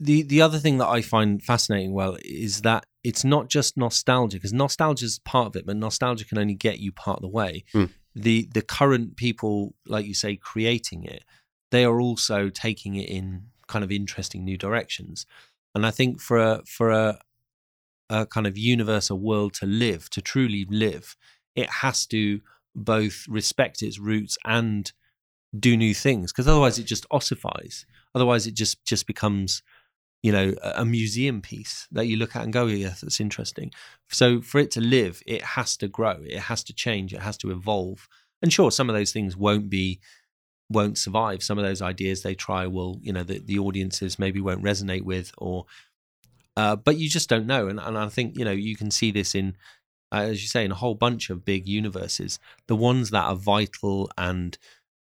the 0.00 0.22
the 0.22 0.42
other 0.42 0.58
thing 0.58 0.78
that 0.78 0.88
I 0.88 1.02
find 1.02 1.42
fascinating, 1.42 1.92
well, 1.92 2.16
is 2.24 2.62
that 2.62 2.86
it's 3.02 3.24
not 3.24 3.48
just 3.48 3.76
nostalgia 3.76 4.38
because 4.38 4.52
nostalgia 4.52 5.04
is 5.04 5.18
part 5.20 5.48
of 5.48 5.56
it, 5.56 5.66
but 5.66 5.76
nostalgia 5.76 6.24
can 6.24 6.38
only 6.38 6.54
get 6.54 6.78
you 6.78 6.92
part 6.92 7.18
of 7.18 7.22
the 7.22 7.28
way. 7.28 7.64
Mm. 7.74 7.90
The 8.14 8.48
the 8.52 8.62
current 8.62 9.16
people, 9.16 9.74
like 9.86 10.06
you 10.06 10.14
say, 10.14 10.36
creating 10.36 11.04
it, 11.04 11.24
they 11.70 11.84
are 11.84 12.00
also 12.00 12.48
taking 12.48 12.96
it 12.96 13.08
in 13.08 13.46
kind 13.68 13.84
of 13.84 13.92
interesting 13.92 14.44
new 14.44 14.58
directions. 14.58 15.26
And 15.74 15.86
I 15.86 15.90
think 15.90 16.20
for 16.20 16.38
a 16.38 16.62
for 16.66 16.90
a 16.90 17.20
a 18.10 18.26
kind 18.26 18.46
of 18.46 18.58
universal 18.58 19.18
world 19.18 19.54
to 19.54 19.66
live, 19.66 20.10
to 20.10 20.20
truly 20.20 20.66
live, 20.68 21.16
it 21.56 21.70
has 21.70 22.06
to 22.06 22.40
both 22.74 23.24
respect 23.28 23.82
its 23.82 23.98
roots 23.98 24.36
and 24.44 24.92
do 25.58 25.76
new 25.76 25.94
things 25.94 26.32
because 26.32 26.48
otherwise 26.48 26.80
it 26.80 26.84
just 26.84 27.06
ossifies 27.12 27.86
otherwise 28.12 28.44
it 28.44 28.54
just 28.54 28.84
just 28.84 29.06
becomes 29.06 29.62
you 30.24 30.32
know 30.32 30.54
a 30.62 30.86
museum 30.86 31.42
piece 31.42 31.86
that 31.92 32.06
you 32.06 32.16
look 32.16 32.34
at 32.34 32.42
and 32.42 32.52
go 32.52 32.64
yeah 32.64 32.94
that's 33.00 33.20
interesting. 33.20 33.70
So 34.08 34.40
for 34.40 34.58
it 34.58 34.70
to 34.70 34.80
live 34.80 35.22
it 35.26 35.42
has 35.42 35.76
to 35.76 35.86
grow 35.86 36.16
it 36.24 36.38
has 36.38 36.64
to 36.64 36.72
change 36.72 37.12
it 37.12 37.20
has 37.20 37.36
to 37.38 37.50
evolve. 37.50 38.08
And 38.40 38.50
sure 38.50 38.70
some 38.70 38.88
of 38.88 38.96
those 38.96 39.12
things 39.12 39.36
won't 39.36 39.68
be 39.68 40.00
won't 40.70 40.96
survive. 40.96 41.42
Some 41.42 41.58
of 41.58 41.64
those 41.64 41.82
ideas 41.82 42.22
they 42.22 42.34
try 42.34 42.66
will 42.66 42.98
you 43.02 43.12
know 43.12 43.22
the, 43.22 43.38
the 43.38 43.58
audiences 43.58 44.18
maybe 44.18 44.40
won't 44.40 44.64
resonate 44.64 45.02
with 45.02 45.30
or 45.36 45.66
uh, 46.56 46.76
but 46.76 46.96
you 46.96 47.10
just 47.10 47.28
don't 47.28 47.46
know. 47.46 47.68
And, 47.68 47.78
and 47.78 47.98
i 47.98 48.08
think 48.08 48.38
you 48.38 48.46
know 48.46 48.52
you 48.52 48.76
can 48.76 48.90
see 48.90 49.10
this 49.10 49.34
in 49.34 49.54
uh, 50.10 50.22
as 50.30 50.40
you 50.40 50.48
say 50.48 50.64
in 50.64 50.72
a 50.72 50.76
whole 50.76 50.94
bunch 50.94 51.28
of 51.28 51.44
big 51.44 51.66
universes. 51.68 52.38
The 52.66 52.76
ones 52.76 53.10
that 53.10 53.24
are 53.24 53.36
vital 53.36 54.10
and 54.16 54.56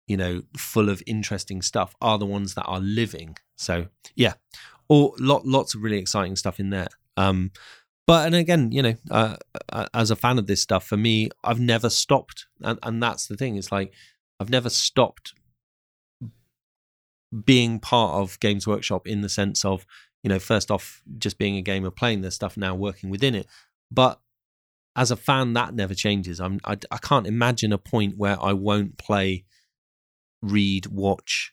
you 0.06 0.16
know 0.16 0.44
full 0.56 0.88
of 0.88 1.02
interesting 1.06 1.60
stuff 1.60 1.94
are 2.00 2.16
the 2.16 2.24
ones 2.24 2.54
that 2.54 2.64
are 2.64 2.80
living. 2.80 3.36
So 3.56 3.88
yeah 4.16 4.36
or 4.90 5.14
lot, 5.18 5.46
lots 5.46 5.74
of 5.74 5.82
really 5.82 5.98
exciting 5.98 6.36
stuff 6.36 6.60
in 6.60 6.68
there. 6.68 6.88
Um 7.16 7.52
but 8.06 8.26
and 8.26 8.34
again 8.34 8.72
you 8.72 8.82
know 8.82 8.94
uh, 9.10 9.36
uh, 9.72 9.86
as 9.94 10.10
a 10.10 10.16
fan 10.16 10.36
of 10.36 10.48
this 10.48 10.60
stuff 10.60 10.84
for 10.84 10.96
me 10.96 11.30
i've 11.44 11.60
never 11.60 11.88
stopped. 11.88 12.46
And, 12.60 12.78
and 12.82 13.02
that's 13.02 13.26
the 13.26 13.36
thing. 13.36 13.56
It's 13.56 13.72
like 13.72 13.94
i've 14.38 14.50
never 14.50 14.68
stopped 14.68 15.32
being 17.44 17.78
part 17.78 18.14
of 18.14 18.40
games 18.40 18.66
workshop 18.66 19.06
in 19.06 19.20
the 19.20 19.28
sense 19.28 19.64
of 19.64 19.86
you 20.24 20.28
know 20.28 20.40
first 20.40 20.70
off 20.70 21.02
just 21.18 21.38
being 21.38 21.56
a 21.56 21.62
gamer 21.62 21.90
playing 21.90 22.22
this 22.22 22.34
stuff 22.34 22.56
now 22.56 22.74
working 22.74 23.08
within 23.10 23.34
it. 23.34 23.46
But 23.90 24.20
as 24.96 25.10
a 25.10 25.16
fan 25.16 25.52
that 25.52 25.74
never 25.74 25.94
changes. 25.94 26.40
I'm 26.40 26.58
I, 26.64 26.76
I 26.90 26.98
can't 26.98 27.26
imagine 27.26 27.72
a 27.72 27.78
point 27.78 28.16
where 28.16 28.42
i 28.42 28.52
won't 28.52 28.98
play 28.98 29.44
read 30.42 30.86
watch 30.86 31.52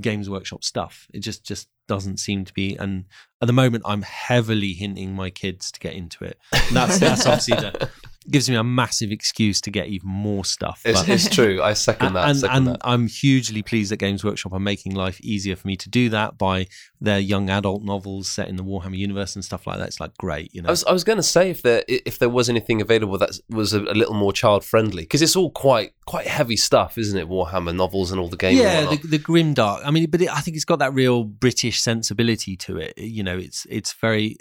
games 0.00 0.28
workshop 0.28 0.64
stuff. 0.64 1.06
It 1.14 1.20
just 1.20 1.44
just 1.44 1.68
doesn't 1.86 2.18
seem 2.18 2.44
to 2.44 2.52
be 2.54 2.76
and 2.76 3.04
at 3.42 3.46
the 3.46 3.52
moment 3.52 3.82
i'm 3.86 4.02
heavily 4.02 4.72
hinting 4.72 5.14
my 5.14 5.30
kids 5.30 5.70
to 5.70 5.80
get 5.80 5.94
into 5.94 6.24
it. 6.24 6.38
And 6.52 6.62
that's 6.76 6.98
that's 6.98 7.26
obviously 7.26 7.56
the, 7.56 7.90
gives 8.34 8.50
me 8.50 8.56
a 8.56 8.64
massive 8.64 9.10
excuse 9.12 9.60
to 9.62 9.70
get 9.70 9.86
even 9.86 10.08
more 10.08 10.44
stuff 10.44 10.82
It's, 10.84 11.00
but- 11.00 11.08
it's 11.08 11.28
true. 11.28 11.62
I 11.62 11.72
second 11.72 12.14
that. 12.14 12.28
and, 12.28 12.38
second 12.38 12.56
and 12.56 12.66
that. 12.66 12.80
I'm 12.82 13.06
hugely 13.06 13.62
pleased 13.62 13.90
that 13.92 13.98
Games 13.98 14.24
Workshop 14.24 14.52
are 14.52 14.58
making 14.60 14.94
life 14.94 15.20
easier 15.20 15.56
for 15.56 15.68
me 15.68 15.76
to 15.76 15.88
do 15.88 16.08
that 16.10 16.36
by 16.36 16.66
their 17.00 17.20
young 17.20 17.48
adult 17.48 17.82
novels 17.82 18.28
set 18.28 18.48
in 18.48 18.56
the 18.56 18.64
Warhammer 18.64 18.98
universe 18.98 19.36
and 19.36 19.44
stuff 19.44 19.66
like 19.66 19.78
that. 19.78 19.88
It's 19.88 20.00
like 20.00 20.16
great, 20.18 20.52
you 20.54 20.62
know. 20.62 20.68
I 20.68 20.72
was, 20.72 20.84
I 20.84 20.92
was 20.92 21.04
going 21.04 21.18
to 21.18 21.22
say 21.22 21.48
if 21.50 21.62
there 21.62 21.84
if 21.88 22.18
there 22.18 22.28
was 22.28 22.48
anything 22.48 22.80
available 22.82 23.16
that 23.18 23.38
was 23.48 23.72
a, 23.72 23.80
a 23.80 23.94
little 24.00 24.14
more 24.14 24.32
child 24.32 24.64
friendly 24.64 25.02
because 25.04 25.22
it's 25.22 25.36
all 25.36 25.50
quite 25.50 25.92
quite 26.06 26.26
heavy 26.26 26.56
stuff, 26.56 26.98
isn't 26.98 27.18
it? 27.18 27.28
Warhammer 27.28 27.74
novels 27.74 28.10
and 28.10 28.20
all 28.20 28.28
the 28.28 28.36
games. 28.36 28.58
yeah, 28.60 28.84
the, 28.86 28.96
the 29.06 29.18
grim 29.18 29.54
dark. 29.54 29.82
I 29.84 29.90
mean, 29.90 30.10
but 30.10 30.20
it, 30.20 30.28
I 30.28 30.40
think 30.40 30.56
it's 30.56 30.64
got 30.64 30.80
that 30.80 30.92
real 30.92 31.24
British 31.24 31.80
sensibility 31.80 32.56
to 32.56 32.78
it. 32.78 32.94
You 32.98 33.22
know, 33.22 33.38
it's 33.38 33.66
it's 33.70 33.92
very, 33.92 34.36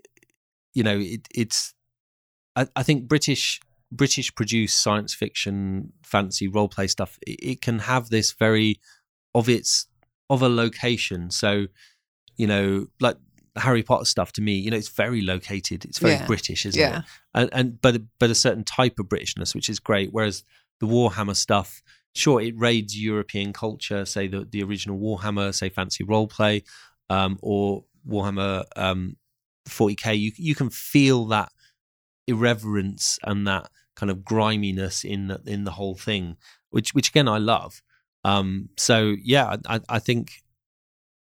you 0.73 0.83
know, 0.83 0.97
it, 0.99 1.27
it's. 1.35 1.73
I, 2.55 2.67
I 2.75 2.83
think 2.83 3.07
British 3.07 3.59
British 3.95 4.33
produced 4.35 4.81
science 4.81 5.13
fiction, 5.13 5.93
fancy 6.03 6.47
role 6.47 6.67
play 6.69 6.87
stuff. 6.87 7.17
It, 7.27 7.39
it 7.51 7.61
can 7.61 7.79
have 7.79 8.09
this 8.09 8.31
very 8.31 8.79
of 9.35 9.47
its 9.49 9.87
of 10.29 10.41
a 10.41 10.49
location. 10.49 11.29
So, 11.31 11.67
you 12.37 12.47
know, 12.47 12.87
like 12.99 13.17
Harry 13.55 13.83
Potter 13.83 14.05
stuff 14.05 14.31
to 14.33 14.41
me, 14.41 14.53
you 14.55 14.71
know, 14.71 14.77
it's 14.77 14.89
very 14.89 15.21
located. 15.21 15.85
It's 15.85 15.99
very 15.99 16.13
Yeah. 16.15 16.25
British, 16.25 16.65
isn't 16.65 16.79
Yeah. 16.79 16.99
it? 16.99 17.05
And, 17.33 17.49
and 17.53 17.81
but 17.81 18.01
but 18.19 18.29
a 18.29 18.35
certain 18.35 18.63
type 18.63 18.97
of 18.99 19.07
Britishness, 19.07 19.53
which 19.53 19.69
is 19.69 19.79
great. 19.79 20.09
Whereas 20.11 20.43
the 20.79 20.87
Warhammer 20.87 21.35
stuff, 21.35 21.81
sure, 22.15 22.41
it 22.41 22.57
raids 22.57 22.99
European 22.99 23.53
culture, 23.53 24.05
say 24.05 24.27
the 24.27 24.45
the 24.45 24.63
original 24.63 24.97
Warhammer, 24.99 25.53
say 25.53 25.69
fancy 25.69 26.03
roleplay, 26.03 26.63
um, 27.09 27.37
or 27.41 27.85
Warhammer 28.07 28.63
um, 28.75 29.17
40k. 29.69 30.17
You 30.19 30.31
you 30.37 30.55
can 30.55 30.69
feel 30.69 31.25
that 31.27 31.51
irreverence 32.27 33.19
and 33.23 33.45
that 33.47 33.69
kind 33.95 34.09
of 34.09 34.23
griminess 34.23 35.03
in 35.03 35.27
the, 35.27 35.41
in 35.45 35.63
the 35.63 35.71
whole 35.71 35.95
thing, 35.95 36.37
which 36.69 36.93
which 36.93 37.09
again 37.09 37.27
I 37.27 37.37
love. 37.37 37.81
Um, 38.23 38.69
so 38.77 39.15
yeah, 39.21 39.57
I, 39.67 39.81
I 39.89 39.99
think 39.99 40.43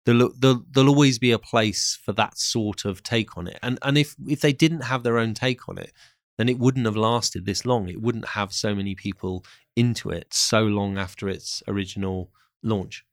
there'll, 0.05 0.31
there'll 0.37 0.63
there'll 0.71 0.89
always 0.89 1.19
be 1.19 1.31
a 1.31 1.39
place 1.39 1.99
for 2.03 2.13
that 2.13 2.37
sort 2.37 2.85
of 2.85 3.03
take 3.03 3.37
on 3.37 3.47
it. 3.47 3.59
And 3.61 3.77
and 3.81 3.97
if 3.97 4.15
if 4.27 4.41
they 4.41 4.53
didn't 4.53 4.81
have 4.81 5.03
their 5.03 5.17
own 5.17 5.33
take 5.33 5.69
on 5.69 5.77
it, 5.77 5.91
then 6.37 6.49
it 6.49 6.59
wouldn't 6.59 6.85
have 6.85 6.95
lasted 6.97 7.45
this 7.45 7.65
long. 7.65 7.89
It 7.89 8.01
wouldn't 8.01 8.29
have 8.29 8.53
so 8.53 8.73
many 8.73 8.95
people 8.95 9.45
into 9.75 10.09
it 10.09 10.33
so 10.33 10.63
long 10.63 10.97
after 10.97 11.29
its 11.29 11.61
original 11.67 12.31
launch. 12.63 13.05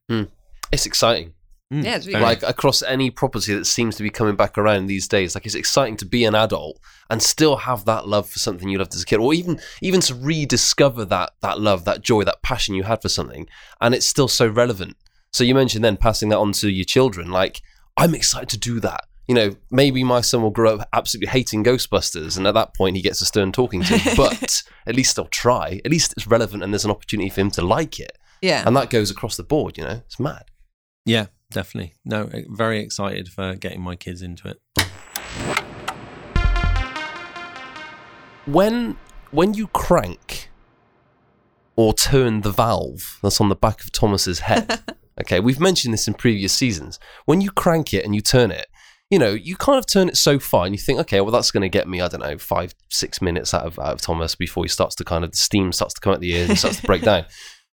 It's 0.72 0.86
exciting. 0.86 1.34
Mm, 1.72 1.84
Yeah, 1.84 1.96
it's 1.96 2.06
really 2.06 2.14
very- 2.20 2.24
like 2.24 2.42
across 2.42 2.82
any 2.82 3.10
property 3.10 3.54
that 3.54 3.64
seems 3.64 3.96
to 3.96 4.02
be 4.02 4.10
coming 4.10 4.36
back 4.36 4.58
around 4.58 4.86
these 4.86 5.08
days. 5.08 5.34
Like 5.34 5.46
it's 5.46 5.54
exciting 5.54 5.96
to 5.98 6.04
be 6.04 6.24
an 6.24 6.34
adult 6.34 6.78
and 7.10 7.22
still 7.22 7.56
have 7.56 7.84
that 7.86 8.06
love 8.06 8.28
for 8.28 8.38
something 8.38 8.68
you 8.68 8.78
loved 8.78 8.94
as 8.94 9.02
a 9.02 9.06
kid, 9.06 9.18
or 9.18 9.32
even 9.34 9.60
even 9.80 10.00
to 10.02 10.14
rediscover 10.14 11.04
that 11.06 11.32
that 11.40 11.60
love, 11.60 11.84
that 11.86 12.02
joy, 12.02 12.22
that 12.24 12.42
passion 12.42 12.74
you 12.74 12.82
had 12.84 13.00
for 13.02 13.08
something, 13.08 13.46
and 13.80 13.94
it's 13.94 14.06
still 14.06 14.28
so 14.28 14.46
relevant. 14.46 14.96
So 15.32 15.42
you 15.42 15.54
mentioned 15.54 15.84
then 15.84 15.96
passing 15.96 16.28
that 16.28 16.38
on 16.38 16.52
to 16.52 16.70
your 16.70 16.84
children. 16.84 17.30
Like 17.30 17.62
I'm 17.96 18.14
excited 18.14 18.48
to 18.50 18.58
do 18.58 18.78
that. 18.80 19.04
You 19.26 19.34
know, 19.34 19.56
maybe 19.70 20.04
my 20.04 20.20
son 20.20 20.42
will 20.42 20.50
grow 20.50 20.74
up 20.76 20.88
absolutely 20.92 21.28
hating 21.30 21.64
Ghostbusters, 21.64 22.36
and 22.36 22.46
at 22.46 22.52
that 22.54 22.74
point 22.76 22.96
he 22.96 23.02
gets 23.02 23.22
a 23.22 23.24
stern 23.26 23.52
talking 23.52 23.82
to. 23.84 23.98
But 24.16 24.62
at 24.86 24.94
least 24.94 25.16
they'll 25.16 25.26
try. 25.26 25.80
At 25.82 25.90
least 25.90 26.12
it's 26.12 26.26
relevant, 26.26 26.62
and 26.62 26.74
there's 26.74 26.84
an 26.84 26.90
opportunity 26.90 27.30
for 27.30 27.40
him 27.40 27.50
to 27.52 27.62
like 27.62 27.98
it, 27.98 28.12
yeah. 28.42 28.64
and 28.66 28.76
that 28.76 28.90
goes 28.90 29.10
across 29.10 29.36
the 29.38 29.42
board. 29.42 29.78
You 29.78 29.84
know, 29.84 30.02
it's 30.04 30.20
mad. 30.20 30.44
Yeah, 31.06 31.26
definitely. 31.54 31.94
No, 32.04 32.28
eh, 32.32 32.42
very 32.48 32.80
excited 32.80 33.28
for 33.28 33.54
getting 33.54 33.80
my 33.80 33.96
kids 33.96 34.20
into 34.20 34.48
it. 34.48 34.60
when 38.46 38.96
when 39.30 39.54
you 39.54 39.66
crank 39.68 40.50
or 41.76 41.92
turn 41.92 42.42
the 42.42 42.50
valve 42.50 43.18
that's 43.22 43.40
on 43.40 43.48
the 43.48 43.56
back 43.56 43.80
of 43.80 43.90
Thomas's 43.90 44.40
head. 44.40 44.80
okay, 45.20 45.40
we've 45.40 45.58
mentioned 45.58 45.92
this 45.92 46.06
in 46.06 46.14
previous 46.14 46.52
seasons. 46.52 47.00
When 47.24 47.40
you 47.40 47.50
crank 47.50 47.92
it 47.92 48.04
and 48.04 48.14
you 48.14 48.20
turn 48.20 48.52
it, 48.52 48.66
you 49.10 49.18
know, 49.18 49.32
you 49.32 49.56
kind 49.56 49.76
of 49.76 49.86
turn 49.86 50.08
it 50.08 50.16
so 50.16 50.38
far 50.38 50.66
and 50.66 50.74
you 50.74 50.78
think, 50.78 51.00
okay, 51.00 51.20
well, 51.20 51.32
that's 51.32 51.50
going 51.50 51.62
to 51.62 51.68
get 51.68 51.88
me, 51.88 52.00
I 52.00 52.06
don't 52.06 52.20
know, 52.20 52.38
five, 52.38 52.74
six 52.90 53.20
minutes 53.20 53.52
out 53.52 53.66
of, 53.66 53.78
out 53.80 53.94
of 53.94 54.00
Thomas 54.00 54.36
before 54.36 54.62
he 54.62 54.68
starts 54.68 54.94
to 54.96 55.04
kind 55.04 55.24
of, 55.24 55.32
the 55.32 55.36
steam 55.36 55.72
starts 55.72 55.94
to 55.94 56.00
come 56.00 56.12
out 56.12 56.20
the 56.20 56.32
ears 56.32 56.48
and 56.48 56.58
starts 56.58 56.80
to 56.80 56.86
break 56.86 57.02
down. 57.04 57.24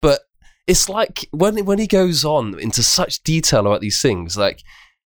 But 0.01 0.21
it's 0.68 0.88
like 0.88 1.26
when, 1.33 1.64
when 1.64 1.78
he 1.81 1.87
goes 1.88 2.24
on 2.24 2.59
into 2.61 2.83
such 2.85 3.22
detail 3.24 3.61
about 3.66 3.81
these 3.81 4.00
things, 4.00 4.37
like, 4.37 4.62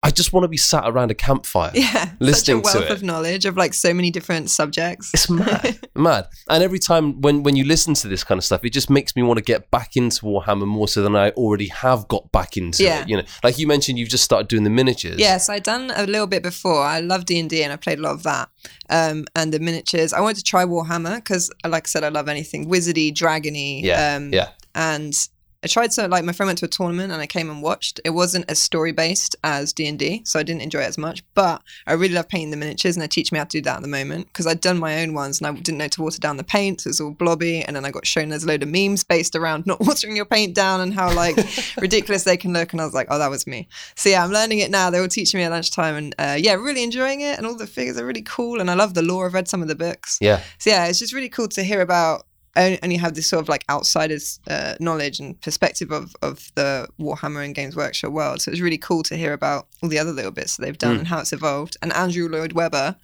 I 0.03 0.11
just 0.11 0.31
want 0.33 0.43
to 0.43 0.47
be 0.47 0.57
sat 0.57 0.83
around 0.87 1.09
a 1.09 1.15
campfire. 1.15 1.71
yeah. 1.73 2.11
listening 2.19 2.61
to 2.61 2.67
Such 2.67 2.75
a 2.75 2.79
wealth 2.79 2.91
it. 2.91 2.93
of 2.97 3.01
knowledge 3.01 3.45
of 3.45 3.57
like 3.57 3.73
so 3.73 3.91
many 3.91 4.11
different 4.11 4.51
subjects. 4.51 5.09
It's 5.15 5.27
mad, 5.31 5.79
mad. 5.95 6.27
And 6.47 6.63
every 6.63 6.77
time 6.77 7.21
when 7.21 7.41
when 7.41 7.55
you 7.55 7.63
listen 7.63 7.95
to 7.95 8.07
this 8.07 8.23
kind 8.23 8.37
of 8.37 8.43
stuff, 8.45 8.63
it 8.63 8.69
just 8.69 8.91
makes 8.91 9.15
me 9.15 9.23
want 9.23 9.39
to 9.39 9.43
get 9.43 9.71
back 9.71 9.95
into 9.95 10.21
Warhammer 10.23 10.67
more 10.67 10.87
so 10.87 11.01
than 11.01 11.15
I 11.15 11.31
already 11.31 11.69
have 11.69 12.07
got 12.07 12.31
back 12.31 12.55
into 12.55 12.83
Yeah. 12.83 13.01
it. 13.01 13.09
You 13.09 13.17
know, 13.17 13.23
like 13.43 13.57
you 13.57 13.65
mentioned, 13.65 13.97
you've 13.97 14.09
just 14.09 14.23
started 14.23 14.47
doing 14.47 14.63
the 14.63 14.69
miniatures. 14.69 15.17
Yes, 15.17 15.49
I'd 15.49 15.63
done 15.63 15.91
a 15.95 16.05
little 16.05 16.27
bit 16.27 16.43
before. 16.43 16.83
I 16.83 16.99
love 16.99 17.25
D 17.25 17.39
and 17.39 17.49
D, 17.49 17.63
and 17.63 17.73
I 17.73 17.77
played 17.77 17.97
a 17.97 18.03
lot 18.03 18.13
of 18.13 18.21
that. 18.23 18.49
Um, 18.91 19.25
and 19.35 19.51
the 19.51 19.59
miniatures. 19.59 20.13
I 20.13 20.19
wanted 20.19 20.37
to 20.37 20.43
try 20.43 20.65
Warhammer 20.65 21.15
because, 21.15 21.49
like 21.67 21.87
I 21.87 21.89
said, 21.89 22.03
I 22.03 22.09
love 22.09 22.29
anything 22.29 22.69
wizardy, 22.69 23.11
dragony. 23.11 23.81
Yeah, 23.81 24.17
Um, 24.17 24.31
yeah. 24.31 24.49
And 24.75 25.17
I 25.65 25.67
tried 25.67 25.91
so 25.91 26.06
like 26.06 26.23
my 26.23 26.32
friend 26.32 26.49
went 26.49 26.60
to 26.60 26.65
a 26.65 26.67
tournament 26.67 27.12
and 27.12 27.19
I 27.19 27.25
came 27.25 27.49
and 27.49 27.60
watched. 27.60 27.99
It 28.06 28.12
wasn't 28.12 28.45
as 28.51 28.60
story 28.60 28.91
based 28.91 29.36
as 29.43 29.73
D 29.73 29.88
and 29.88 29.97
D, 29.97 30.21
so 30.23 30.39
I 30.39 30.43
didn't 30.43 30.62
enjoy 30.62 30.82
it 30.82 30.86
as 30.86 30.99
much. 30.99 31.23
But 31.34 31.63
I 31.88 31.93
really 31.93 32.13
love 32.13 32.30
painting 32.30 32.51
the 32.51 32.58
miniatures, 32.58 32.95
and 32.95 33.01
they 33.01 33.08
teach 33.08 33.32
me 33.32 33.39
how 33.39 33.45
to 33.45 33.49
do 33.49 33.63
that 33.63 33.78
at 33.78 33.82
the 33.82 33.88
moment 33.88 34.28
because 34.28 34.45
I'd 34.45 34.62
done 34.62 34.78
my 34.78 35.01
own 35.01 35.15
ones 35.15 35.41
and 35.41 35.47
I 35.47 35.60
didn't 35.60 35.80
know 35.80 35.88
to 35.88 36.04
water 36.04 36.19
down 36.19 36.38
the 36.38 36.43
paint. 36.43 36.82
So 36.82 36.88
it 36.88 36.91
was 36.91 37.01
all 37.01 37.10
blobby, 37.10 37.63
and 37.63 37.75
then 37.75 37.84
I 37.84 37.89
got 37.89 38.06
shown 38.06 38.30
there's 38.30 38.43
a 38.43 38.47
load 38.47 38.62
of 38.62 38.69
memes 38.69 39.04
based 39.04 39.36
around 39.36 39.65
not 39.65 39.80
watering 39.80 40.15
your 40.15 40.25
paint 40.25 40.54
down 40.54 40.82
and 40.82 40.93
how 40.93 41.12
like 41.15 41.36
ridiculous 41.82 42.25
they 42.25 42.38
can 42.38 42.54
look. 42.54 42.71
And 42.71 42.80
I 42.80 42.86
was 42.86 42.93
like, 42.93 43.08
oh, 43.10 43.17
that 43.17 43.32
was 43.32 43.47
me. 43.47 43.67
So 43.95 44.10
yeah, 44.10 44.23
I'm 44.23 44.32
learning 44.32 44.60
it 44.60 44.69
now. 44.69 44.91
They 44.91 45.01
were 45.01 45.08
teaching 45.08 45.39
me 45.39 45.45
at 45.45 45.51
lunchtime, 45.51 45.95
and 45.95 46.15
uh, 46.19 46.38
yeah, 46.39 46.54
really 46.54 46.84
enjoying 46.84 47.21
it. 47.21 47.39
And 47.39 47.47
all 47.47 47.56
the 47.56 47.65
figures 47.65 47.97
are 47.97 48.06
really 48.06 48.21
cool, 48.21 48.62
and 48.62 48.69
I 48.69 48.75
love 48.75 48.93
the 48.93 49.01
lore. 49.01 49.25
I've 49.25 49.34
read 49.34 49.47
some 49.47 49.63
of 49.63 49.67
the 49.67 49.75
books. 49.75 50.19
yeah. 50.21 50.43
So 50.60 50.69
yeah, 50.69 50.86
it's 50.86 50.99
just 50.99 51.12
really 51.12 51.30
cool 51.30 51.47
to 51.47 51.63
hear 51.63 51.82
about. 51.82 52.28
I 52.55 52.79
only 52.83 52.95
have 52.97 53.15
this 53.15 53.27
sort 53.27 53.41
of 53.41 53.49
like 53.49 53.65
outsider's 53.69 54.39
uh, 54.49 54.75
knowledge 54.79 55.19
and 55.19 55.39
perspective 55.41 55.91
of 55.91 56.15
of 56.21 56.51
the 56.55 56.87
Warhammer 56.99 57.43
and 57.43 57.53
Games 57.53 57.75
Workshop 57.75 58.11
world. 58.11 58.41
So 58.41 58.51
it's 58.51 58.61
really 58.61 58.77
cool 58.77 59.03
to 59.03 59.17
hear 59.17 59.33
about 59.33 59.67
all 59.83 59.89
the 59.89 59.99
other 59.99 60.11
little 60.13 60.31
bits 60.31 60.55
that 60.57 60.65
they've 60.65 60.77
done 60.77 60.97
and 60.97 61.07
how 61.07 61.19
it's 61.19 61.33
evolved. 61.33 61.77
And 61.81 61.91
Andrew 61.93 62.29
Lloyd 62.29 62.53
Webber, 62.53 62.95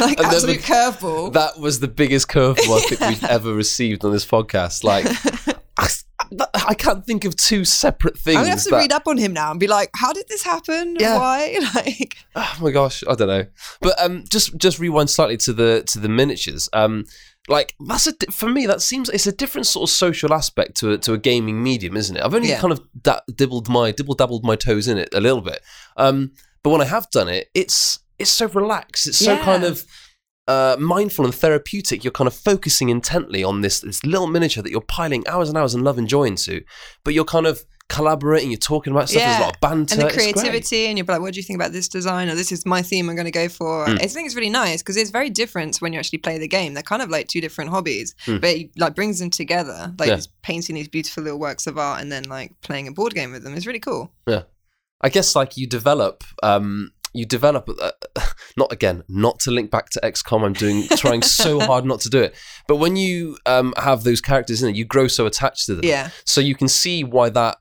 like 0.00 0.18
And 0.18 0.26
absolute 0.26 0.60
curveball. 0.60 1.32
That 1.32 1.58
was 1.58 1.80
the 1.80 1.88
biggest 1.88 2.28
curveball 2.28 2.76
I 2.78 2.80
think 2.80 3.00
we've 3.00 3.24
ever 3.30 3.52
received 3.54 4.04
on 4.04 4.12
this 4.12 4.26
podcast. 4.26 4.82
Like, 4.84 5.06
I, 5.78 5.88
I 6.68 6.74
can't 6.74 7.04
think 7.04 7.24
of 7.24 7.36
two 7.36 7.64
separate 7.64 8.18
things. 8.18 8.36
I'm 8.38 8.42
gonna 8.44 8.50
have 8.50 8.62
to 8.64 8.70
that- 8.70 8.78
read 8.78 8.92
up 8.92 9.06
on 9.06 9.18
him 9.18 9.32
now 9.32 9.50
and 9.50 9.60
be 9.60 9.66
like, 9.66 9.90
how 9.94 10.12
did 10.12 10.26
this 10.28 10.42
happen? 10.42 10.96
Yeah. 10.98 11.18
Why? 11.18 11.58
Like, 11.74 12.16
oh 12.34 12.56
my 12.60 12.70
gosh, 12.70 13.04
I 13.08 13.14
don't 13.14 13.28
know. 13.28 13.46
But 13.80 14.00
um, 14.00 14.24
just 14.28 14.56
just 14.56 14.78
rewind 14.78 15.10
slightly 15.10 15.36
to 15.38 15.52
the 15.52 15.84
to 15.88 15.98
the 15.98 16.08
miniatures. 16.08 16.68
Um, 16.72 17.04
like 17.48 17.74
that's 17.86 18.06
a 18.06 18.12
for 18.32 18.48
me 18.48 18.66
that 18.66 18.82
seems 18.82 19.08
it's 19.08 19.26
a 19.26 19.32
different 19.32 19.66
sort 19.66 19.88
of 19.88 19.94
social 19.94 20.32
aspect 20.34 20.76
to 20.78 20.92
a, 20.92 20.98
to 20.98 21.12
a 21.12 21.18
gaming 21.18 21.62
medium, 21.62 21.96
isn't 21.96 22.16
it? 22.16 22.22
I've 22.24 22.34
only 22.34 22.48
Yeah. 22.48 22.60
kind 22.60 22.72
of 22.72 22.80
da- 23.00 23.20
dibbled 23.34 23.68
my 23.68 23.90
dibble 23.92 24.14
dabbled 24.14 24.44
my 24.44 24.56
toes 24.56 24.88
in 24.88 24.98
it 24.98 25.08
a 25.14 25.20
little 25.20 25.40
bit. 25.42 25.60
Um, 25.96 26.32
but 26.62 26.70
when 26.70 26.80
I 26.80 26.86
have 26.86 27.10
done 27.10 27.28
it, 27.28 27.48
it's 27.54 27.98
it's 28.18 28.30
so 28.30 28.46
relaxed. 28.48 29.06
It's 29.06 29.18
so 29.18 29.32
Yeah. 29.34 29.44
kind 29.44 29.64
of 29.64 29.84
uh, 30.48 30.76
mindful 30.78 31.24
and 31.24 31.34
therapeutic. 31.34 32.04
You're 32.04 32.12
kind 32.12 32.28
of 32.28 32.34
focusing 32.34 32.88
intently 32.88 33.42
on 33.44 33.62
this 33.62 33.80
this 33.80 34.04
little 34.04 34.26
miniature 34.28 34.62
that 34.62 34.70
you're 34.70 34.80
piling 34.80 35.26
hours 35.26 35.48
and 35.48 35.58
hours 35.58 35.74
and 35.74 35.82
love 35.84 35.98
and 35.98 36.08
joy 36.08 36.24
into. 36.24 36.62
But 37.04 37.14
you're 37.14 37.24
kind 37.24 37.46
of 37.46 37.64
collaborating. 37.88 38.50
You're 38.50 38.58
talking 38.58 38.92
about 38.92 39.08
stuff. 39.08 39.22
There's 39.22 39.38
a 39.38 39.40
lot 39.40 39.54
of 39.54 39.60
banter. 39.60 39.94
and 39.94 40.02
the 40.02 40.12
creativity, 40.12 40.86
and 40.86 40.98
you're 40.98 41.06
like, 41.06 41.20
what 41.20 41.32
do 41.34 41.38
you 41.38 41.42
think 41.42 41.56
about 41.58 41.72
this 41.72 41.88
design? 41.88 42.28
Or 42.28 42.34
this 42.34 42.52
is 42.52 42.66
my 42.66 42.82
theme 42.82 43.08
I'm 43.08 43.16
going 43.16 43.26
to 43.26 43.30
go 43.30 43.48
for. 43.48 43.86
Mm. 43.86 44.02
I 44.02 44.06
think 44.06 44.26
it's 44.26 44.34
really 44.36 44.50
nice 44.50 44.82
because 44.82 44.96
it's 44.96 45.10
very 45.10 45.30
different 45.30 45.76
when 45.78 45.92
you 45.92 45.98
actually 45.98 46.18
play 46.18 46.38
the 46.38 46.48
game. 46.48 46.74
They're 46.74 46.82
kind 46.82 47.02
of 47.02 47.10
like 47.10 47.28
two 47.28 47.40
different 47.40 47.70
hobbies, 47.70 48.14
Mm. 48.26 48.40
but 48.40 48.50
it 48.50 48.70
like 48.76 48.94
brings 48.94 49.18
them 49.18 49.30
together. 49.30 49.94
Like 49.98 50.08
Yeah. 50.08 50.20
painting 50.42 50.74
these 50.74 50.88
beautiful 50.88 51.22
little 51.22 51.38
works 51.38 51.66
of 51.66 51.78
art 51.78 52.00
and 52.00 52.10
then 52.10 52.24
like 52.24 52.52
playing 52.62 52.88
a 52.88 52.92
board 52.92 53.14
game 53.14 53.32
with 53.32 53.44
them 53.44 53.54
is 53.54 53.66
really 53.66 53.80
cool. 53.80 54.12
Yeah. 54.26 54.42
I 55.00 55.08
guess 55.08 55.36
like 55.36 55.56
you 55.56 55.66
develop, 55.66 56.24
um, 56.42 56.90
you 57.12 57.24
develop. 57.26 57.68
Uh, 57.80 57.92
not 58.56 58.72
again, 58.72 59.02
not 59.08 59.38
to 59.40 59.50
link 59.50 59.70
back 59.70 59.90
to 59.90 60.00
XCOM. 60.02 60.44
I'm 60.44 60.52
doing 60.52 60.86
trying 60.96 61.22
so 61.22 61.60
hard 61.60 61.84
not 61.84 62.00
to 62.00 62.08
do 62.10 62.20
it. 62.20 62.34
But 62.66 62.76
when 62.76 62.96
you 62.96 63.38
um, 63.46 63.72
have 63.78 64.04
those 64.04 64.20
characters 64.20 64.62
in 64.62 64.70
it, 64.70 64.76
you 64.76 64.84
grow 64.84 65.06
so 65.08 65.26
attached 65.26 65.66
to 65.66 65.74
them. 65.76 65.84
Yeah. 65.84 66.10
So 66.24 66.40
you 66.40 66.54
can 66.54 66.68
see 66.68 67.04
why 67.04 67.28
that 67.30 67.56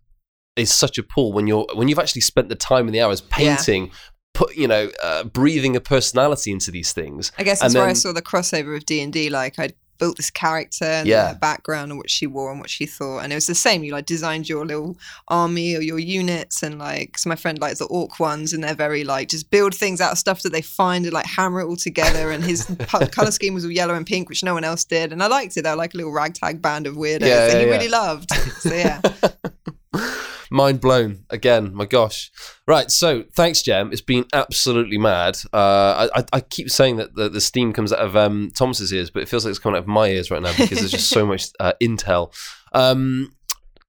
is 0.56 0.74
such 0.74 0.98
a 0.98 1.04
pull 1.04 1.34
when 1.34 1.48
you're 1.48 1.68
when 1.76 1.88
you've 1.88 2.00
actually 2.00 2.22
spent 2.22 2.50
the 2.50 2.56
time 2.56 2.88
and 2.88 2.96
the 2.96 3.02
hours 3.02 3.22
Yeah. 3.22 3.28
painting, 3.58 3.92
put 4.34 4.56
you 4.56 4.68
know, 4.68 4.90
uh, 5.04 5.24
breathing 5.24 5.76
a 5.76 5.82
personality 5.82 6.52
into 6.52 6.72
these 6.72 6.92
things. 6.94 7.32
I 7.38 7.44
guess 7.44 7.62
And 7.62 7.70
that's 7.72 7.76
where 7.76 7.90
I 7.90 7.94
saw 7.94 8.12
the 8.14 8.22
crossover 8.22 8.76
of 8.76 8.86
D 8.86 9.02
and 9.02 9.12
D. 9.14 9.30
Like 9.30 9.60
I 9.60 9.72
built 9.98 10.18
this 10.18 10.30
character, 10.30 10.84
and 10.84 11.08
Yeah. 11.08 11.32
the 11.32 11.40
background 11.40 11.90
and 11.90 11.98
what 11.98 12.10
she 12.10 12.28
wore 12.28 12.52
and 12.52 12.60
what 12.60 12.70
she 12.70 12.86
thought, 12.86 13.20
and 13.20 13.32
it 13.32 13.36
was 13.36 13.48
the 13.48 13.56
same. 13.56 13.82
You 13.86 13.94
like 13.94 14.06
designed 14.06 14.50
your 14.50 14.66
little 14.66 14.98
army 15.30 15.74
or 15.74 15.82
your 15.82 16.00
units, 16.00 16.64
and 16.64 16.78
like 16.78 17.18
so 17.18 17.30
my 17.30 17.38
friend 17.38 17.58
likes 17.60 17.80
the 17.80 17.86
orc 17.86 18.20
ones, 18.20 18.52
and 18.52 18.62
they're 18.62 18.76
very 18.76 19.06
like 19.06 19.30
just 19.30 19.50
build 19.50 19.74
things 19.74 20.02
out 20.02 20.12
of 20.12 20.18
stuff 20.18 20.42
that 20.44 20.52
they 20.52 20.62
find 20.62 21.06
and 21.06 21.14
like 21.14 21.26
hammer 21.26 21.62
it 21.62 21.66
all 21.68 21.78
together. 21.78 22.32
And 22.32 22.44
his 22.44 22.66
color 23.12 23.32
scheme 23.32 23.54
was 23.54 23.64
all 23.64 23.72
yellow 23.72 23.94
and 23.94 24.06
pink, 24.06 24.28
which 24.28 24.44
no 24.44 24.54
one 24.54 24.66
else 24.66 24.84
did, 24.84 25.14
and 25.14 25.24
I 25.24 25.28
liked 25.28 25.56
it. 25.56 25.62
They 25.62 25.70
were 25.70 25.78
like 25.78 25.94
a 25.94 25.98
little 25.98 26.12
ragtag 26.12 26.62
band 26.62 26.88
of 26.88 26.96
weirdos 26.96 27.22
Yeah, 27.22 27.48
that 27.48 27.54
yeah, 27.54 27.60
he 27.60 27.66
really 27.66 27.88
loved. 27.88 28.32
So 28.60 28.74
yeah, 28.74 29.00
Mind 30.52 30.80
blown 30.80 31.26
again. 31.30 31.74
My 31.74 31.86
gosh. 31.86 32.32
Right. 32.68 32.92
So 32.92 33.24
thanks, 33.36 33.64
Jem. 33.64 33.92
It's 33.92 34.02
been 34.02 34.26
absolutely 34.32 34.98
mad. 34.98 35.38
Uh, 35.52 36.08
I, 36.16 36.24
I, 36.32 36.40
keep 36.40 36.70
saying 36.70 36.98
that 36.98 37.16
the, 37.16 37.30
the 37.30 37.42
steam 37.42 37.74
comes 37.74 37.92
out 37.92 38.00
of 38.00 38.16
um, 38.16 38.52
Thomas's 38.54 38.94
ears, 38.94 39.10
but 39.10 39.24
it 39.24 39.30
feels 39.30 39.44
like 39.44 39.50
it's 39.50 39.60
coming 39.60 39.76
out 39.76 39.84
of 39.84 39.88
my 39.88 40.08
ears 40.08 40.30
right 40.30 40.42
now 40.42 40.56
because 40.56 40.80
there's 40.80 40.92
just 40.92 41.10
so 41.10 41.26
much 41.26 41.48
uh, 41.60 41.74
intel. 41.82 42.32
Um, 42.74 43.36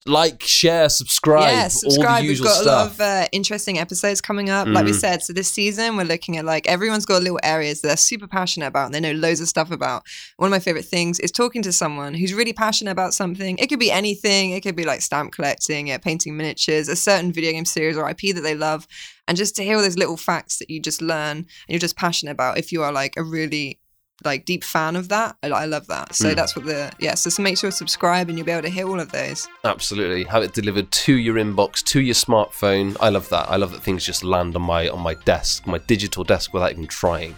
like, 0.08 0.42
share, 0.42 0.88
subscribe, 0.88 1.50
yeah, 1.52 1.68
subscribe. 1.68 2.22
We've 2.24 2.42
got 2.42 2.62
a 2.64 2.68
lot 2.68 2.86
of 2.86 3.00
uh, 3.00 3.26
interesting 3.32 3.78
episodes 3.78 4.20
coming 4.20 4.50
up. 4.50 4.66
Like 4.68 4.84
we 4.84 4.92
Mhm. 4.92 5.00
said, 5.00 5.22
so 5.22 5.32
this 5.32 5.48
season 5.50 5.96
we're 5.96 6.04
looking 6.04 6.36
at 6.36 6.44
like 6.44 6.66
everyone's 6.66 7.06
got 7.06 7.22
little 7.22 7.40
areas 7.42 7.80
that 7.80 7.88
they're 7.88 7.96
super 7.96 8.26
passionate 8.26 8.66
about 8.66 8.86
and 8.86 8.94
they 8.94 9.00
know 9.00 9.12
loads 9.12 9.40
of 9.40 9.48
stuff 9.48 9.70
about. 9.70 10.04
One 10.36 10.48
of 10.48 10.50
my 10.50 10.58
favorite 10.58 10.84
things 10.84 11.18
is 11.20 11.30
talking 11.30 11.62
to 11.62 11.72
someone 11.72 12.14
who's 12.14 12.32
really 12.34 12.52
passionate 12.52 12.90
about 12.92 13.14
something. 13.14 13.58
It 13.58 13.68
could 13.68 13.80
be 13.80 13.90
anything. 13.90 14.50
It 14.52 14.62
could 14.62 14.76
be 14.76 14.84
like 14.84 15.02
stamp 15.02 15.32
collecting, 15.32 15.88
yeah, 15.88 15.98
painting 15.98 16.36
miniatures, 16.36 16.88
a 16.88 16.96
certain 16.96 17.32
video 17.32 17.52
game 17.52 17.64
series 17.64 17.96
or 17.96 18.08
IP 18.08 18.34
that 18.34 18.42
they 18.42 18.54
love, 18.54 18.86
and 19.28 19.36
just 19.36 19.56
to 19.56 19.64
hear 19.64 19.76
all 19.76 19.82
those 19.82 19.98
little 19.98 20.16
facts 20.16 20.58
that 20.58 20.70
you 20.70 20.80
just 20.80 21.02
learn 21.02 21.36
and 21.38 21.46
you're 21.68 21.78
just 21.78 21.96
passionate 21.96 22.32
about. 22.32 22.58
If 22.58 22.72
you 22.72 22.82
are 22.82 22.92
like 22.92 23.14
a 23.16 23.22
really 23.22 23.80
like 24.24 24.44
deep 24.44 24.64
fan 24.64 24.96
of 24.96 25.08
that, 25.10 25.36
I, 25.42 25.48
I 25.48 25.64
love 25.66 25.86
that. 25.88 26.14
So 26.14 26.30
Mm. 26.32 26.36
that's 26.36 26.56
what 26.56 26.64
the 26.64 26.90
yeah. 26.98 27.14
So, 27.14 27.30
so 27.30 27.42
make 27.42 27.58
sure 27.58 27.70
to 27.70 27.76
subscribe 27.76 28.28
and 28.28 28.38
you'll 28.38 28.46
be 28.46 28.52
able 28.52 28.62
to 28.62 28.68
hear 28.70 28.88
all 28.88 28.98
of 29.00 29.12
those. 29.12 29.46
Absolutely. 29.64 30.24
Have 30.24 30.42
it 30.42 30.52
delivered 30.54 30.90
to 30.90 31.14
your 31.14 31.36
inbox, 31.36 31.82
to 31.84 32.00
your 32.00 32.14
smartphone. 32.14 32.96
I 33.00 33.10
love 33.10 33.28
that. 33.28 33.50
I 33.50 33.56
love 33.56 33.72
that 33.72 33.82
things 33.82 34.04
just 34.04 34.24
land 34.24 34.56
on 34.56 34.62
my 34.62 34.88
on 34.88 35.00
my 35.00 35.14
desk, 35.24 35.66
my 35.66 35.78
digital 35.78 36.24
desk 36.24 36.52
without 36.54 36.72
even 36.72 36.86
trying. 36.86 37.36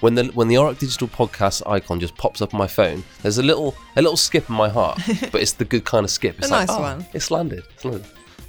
When 0.00 0.14
the 0.14 0.24
when 0.34 0.48
the 0.48 0.56
Auroch 0.56 0.78
Digital 0.78 1.08
Podcast 1.08 1.62
icon 1.66 2.00
just 2.00 2.16
pops 2.18 2.42
up 2.42 2.52
on 2.52 2.58
my 2.58 2.66
phone, 2.66 3.02
there's 3.22 3.38
a 3.38 3.42
little 3.42 3.74
a 3.96 4.02
little 4.02 4.16
skip 4.18 4.48
in 4.50 4.54
my 4.54 4.68
heart, 4.68 5.00
but 5.32 5.40
it's 5.40 5.52
the 5.52 5.64
good 5.64 5.84
kind 5.84 6.04
of 6.04 6.10
skip. 6.10 6.36
It's 6.38 6.48
A 6.48 6.50
like, 6.50 6.68
nice 6.68 6.76
oh, 6.76 6.82
one. 6.82 7.06
It's 7.14 7.30
landed. 7.30 7.64
It's 7.74 7.84
landed. 7.84 8.06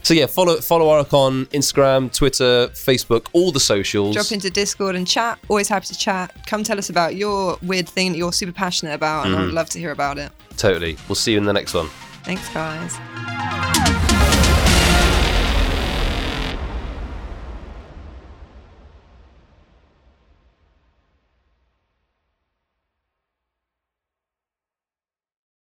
So 0.07 0.13
yeah, 0.13 0.25
follow 0.25 0.55
follow 0.61 0.85
Auroch 0.85 1.11
on 1.11 1.47
Instagram, 1.47 2.13
Twitter, 2.15 2.69
Facebook, 2.69 3.27
all 3.33 3.51
the 3.51 3.59
socials. 3.59 4.15
Drop 4.15 4.31
into 4.31 4.49
Discord 4.49 4.95
and 4.95 5.05
chat. 5.05 5.37
Always 5.49 5.67
happy 5.67 5.87
to 5.87 5.97
chat. 5.97 6.33
Come 6.45 6.63
tell 6.63 6.77
us 6.77 6.89
about 6.89 7.17
your 7.17 7.57
weird 7.61 7.89
thing 7.89 8.13
that 8.13 8.17
you're 8.17 8.31
super 8.31 8.53
passionate 8.53 8.93
about, 8.93 9.25
and 9.25 9.35
Mm-hmm. 9.35 9.49
I'd 9.49 9.53
love 9.53 9.69
to 9.71 9.79
hear 9.79 9.91
about 9.91 10.17
it. 10.17 10.31
Totally. 10.55 10.95
We'll 11.09 11.15
see 11.15 11.33
you 11.33 11.37
in 11.39 11.43
the 11.43 11.51
next 11.51 11.73
one. 11.73 11.89
Thanks, 12.23 12.47
guys. 12.53 14.06